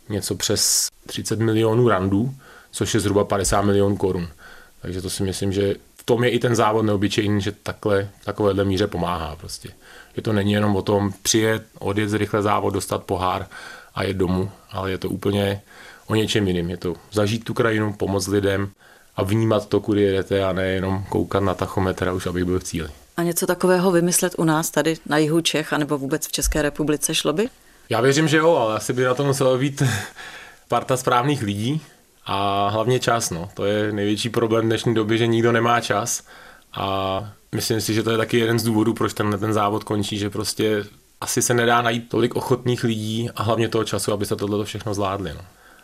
něco 0.09 0.35
přes 0.35 0.87
30 1.05 1.39
milionů 1.39 1.87
randů, 1.87 2.33
což 2.71 2.93
je 2.93 2.99
zhruba 2.99 3.23
50 3.23 3.61
milionů 3.61 3.97
korun. 3.97 4.27
Takže 4.81 5.01
to 5.01 5.09
si 5.09 5.23
myslím, 5.23 5.51
že 5.51 5.75
v 5.95 6.03
tom 6.03 6.23
je 6.23 6.29
i 6.29 6.39
ten 6.39 6.55
závod 6.55 6.85
neobyčejný, 6.85 7.41
že 7.41 7.51
takhle, 7.51 8.09
takovéhle 8.25 8.65
míře 8.65 8.87
pomáhá 8.87 9.35
prostě. 9.35 9.69
Že 10.15 10.21
to 10.21 10.33
není 10.33 10.51
jenom 10.51 10.75
o 10.75 10.81
tom 10.81 11.13
přijet, 11.21 11.63
odjet 11.79 12.09
z 12.09 12.13
rychle 12.13 12.41
závod, 12.41 12.73
dostat 12.73 13.03
pohár 13.03 13.47
a 13.95 14.03
jet 14.03 14.17
domů, 14.17 14.51
ale 14.71 14.91
je 14.91 14.97
to 14.97 15.09
úplně 15.09 15.61
o 16.07 16.15
něčem 16.15 16.47
jiným. 16.47 16.69
Je 16.69 16.77
to 16.77 16.95
zažít 17.11 17.43
tu 17.43 17.53
krajinu, 17.53 17.93
pomoct 17.93 18.27
lidem 18.27 18.69
a 19.15 19.23
vnímat 19.23 19.69
to, 19.69 19.79
kudy 19.79 20.01
jedete 20.01 20.43
a 20.43 20.53
ne 20.53 20.67
jenom 20.67 21.03
koukat 21.09 21.43
na 21.43 21.53
tachometr 21.53 22.07
a 22.07 22.13
už 22.13 22.27
abych 22.27 22.45
byl 22.45 22.59
v 22.59 22.63
cíli. 22.63 22.89
A 23.17 23.23
něco 23.23 23.47
takového 23.47 23.91
vymyslet 23.91 24.35
u 24.37 24.43
nás 24.43 24.71
tady 24.71 24.95
na 25.05 25.17
jihu 25.17 25.41
Čech, 25.41 25.73
anebo 25.73 25.97
vůbec 25.97 26.27
v 26.27 26.31
České 26.31 26.61
republice 26.61 27.15
šlo 27.15 27.33
by? 27.33 27.49
Já 27.89 28.01
věřím, 28.01 28.27
že 28.27 28.37
jo, 28.37 28.55
ale 28.55 28.75
asi 28.75 28.93
by 28.93 29.03
na 29.03 29.13
to 29.13 29.23
muselo 29.23 29.57
být 29.57 29.83
parta 30.67 30.97
správných 30.97 31.41
lidí 31.43 31.81
a 32.25 32.67
hlavně 32.69 32.99
čas. 32.99 33.29
No. 33.29 33.49
To 33.53 33.65
je 33.65 33.91
největší 33.91 34.29
problém 34.29 34.65
dnešní 34.65 34.93
doby, 34.93 35.17
že 35.17 35.27
nikdo 35.27 35.51
nemá 35.51 35.81
čas 35.81 36.23
a 36.73 37.33
myslím 37.55 37.81
si, 37.81 37.93
že 37.93 38.03
to 38.03 38.11
je 38.11 38.17
taky 38.17 38.37
jeden 38.37 38.59
z 38.59 38.63
důvodů, 38.63 38.93
proč 38.93 39.13
tenhle 39.13 39.37
ten 39.37 39.53
závod 39.53 39.83
končí, 39.83 40.17
že 40.17 40.29
prostě 40.29 40.85
asi 41.21 41.41
se 41.41 41.53
nedá 41.53 41.81
najít 41.81 42.09
tolik 42.09 42.35
ochotných 42.35 42.83
lidí 42.83 43.29
a 43.35 43.43
hlavně 43.43 43.67
toho 43.67 43.83
času, 43.83 44.13
aby 44.13 44.25
se 44.25 44.35
tohle 44.35 44.65
všechno 44.65 44.93
zvládli. 44.93 45.33
No. 45.33 45.41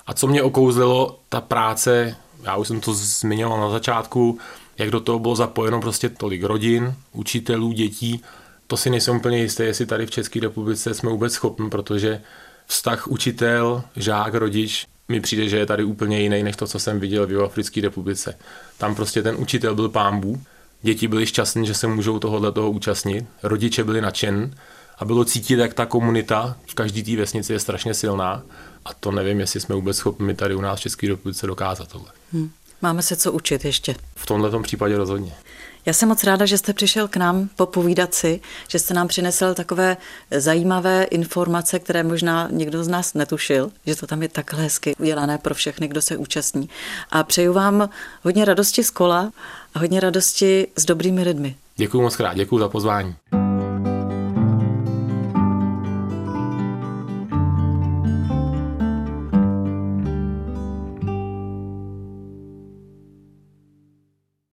A 0.08 0.14
co 0.14 0.28
mě 0.28 0.44
okouzlilo, 0.44 1.20
ta 1.30 1.42
práce, 1.42 2.16
já 2.44 2.56
už 2.56 2.68
jsem 2.68 2.82
to 2.82 2.94
zmiňoval 2.94 3.60
na 3.62 3.70
začátku, 3.70 4.40
jak 4.78 4.92
do 4.92 5.00
toho 5.00 5.20
bylo 5.20 5.36
zapojeno 5.36 5.82
prostě 5.82 6.10
tolik 6.10 6.44
rodin, 6.44 6.94
učitelů, 7.12 7.72
dětí, 7.72 8.22
to 8.68 8.78
si 8.78 8.90
nejsem 8.90 9.16
úplně 9.16 9.42
jistý, 9.42 9.64
jestli 9.64 9.86
tady 9.86 10.06
v 10.06 10.12
České 10.12 10.40
republice 10.40 10.94
jsme 10.94 11.10
vůbec 11.10 11.34
schopni, 11.34 11.70
protože 11.70 12.22
vztah 12.68 13.08
učitel, 13.08 13.84
žák, 13.96 14.34
rodič 14.34 14.86
mi 15.08 15.22
přijde, 15.22 15.50
že 15.50 15.58
je 15.58 15.66
tady 15.66 15.84
úplně 15.84 16.22
jiný, 16.22 16.44
než 16.44 16.56
to, 16.56 16.68
co 16.68 16.80
jsem 16.80 17.00
viděl 17.00 17.28
v 17.28 17.44
Africké 17.44 17.82
republice. 17.82 18.38
Tam 18.78 18.96
prostě 18.96 19.24
ten 19.24 19.36
učitel 19.40 19.76
byl 19.76 19.90
pámbu, 19.90 20.42
děti 20.82 21.08
byly 21.08 21.26
šťastní, 21.26 21.68
že 21.68 21.74
se 21.74 21.88
můžou 21.88 22.20
tohohle 22.20 22.52
toho 22.52 22.72
účastnit, 22.72 23.26
rodiče 23.44 23.84
byli 23.84 24.02
nadšen 24.02 24.56
a 24.98 25.06
bylo 25.06 25.26
cítit, 25.26 25.60
jak 25.60 25.74
ta 25.74 25.86
komunita 25.86 26.58
v 26.68 26.74
každé 26.74 27.04
té 27.04 27.16
vesnici 27.16 27.54
je 27.54 27.60
strašně 27.60 27.94
silná 27.94 28.44
a 28.86 28.94
to 28.94 29.12
nevím, 29.12 29.40
jestli 29.40 29.60
jsme 29.60 29.76
vůbec 29.76 29.98
schopni 29.98 30.36
tady 30.36 30.56
u 30.56 30.62
nás 30.62 30.80
v 30.80 30.82
České 30.82 31.08
republice 31.08 31.48
dokázat 31.48 31.88
tohle. 31.88 32.12
Hmm. 32.34 32.50
Máme 32.82 33.02
se 33.02 33.16
co 33.16 33.32
učit 33.32 33.66
ještě. 33.66 33.96
V 34.16 34.26
tomhle 34.26 34.62
případě 34.62 34.98
rozhodně. 34.98 35.34
Já 35.86 35.94
jsem 35.94 36.10
moc 36.10 36.24
ráda, 36.24 36.46
že 36.46 36.58
jste 36.58 36.74
přišel 36.74 37.08
k 37.08 37.18
nám 37.18 37.50
popovídat 37.56 38.14
si, 38.14 38.42
že 38.68 38.80
jste 38.80 38.94
nám 38.94 39.08
přinesl 39.08 39.54
takové 39.54 39.98
zajímavé 40.32 41.04
informace, 41.04 41.80
které 41.80 42.04
možná 42.04 42.48
někdo 42.52 42.84
z 42.84 42.88
nás 42.88 43.14
netušil, 43.14 43.72
že 43.86 43.96
to 43.96 44.08
tam 44.08 44.22
je 44.22 44.30
takhle 44.30 44.64
hezky 44.64 44.96
udělané 45.00 45.38
pro 45.38 45.56
všechny, 45.56 45.88
kdo 45.88 46.02
se 46.02 46.18
účastní. 46.18 46.70
A 47.12 47.24
přeju 47.24 47.54
vám 47.54 47.90
hodně 48.24 48.46
radosti 48.46 48.84
z 48.84 48.90
kola 48.90 49.32
a 49.74 49.80
hodně 49.80 50.00
radosti 50.00 50.68
s 50.76 50.86
dobrými 50.86 51.24
lidmi. 51.24 51.56
Děkuji 51.76 52.02
moc 52.02 52.16
krát, 52.16 52.34
děkuji 52.34 52.60
za 52.60 52.70
pozvání. 52.70 53.16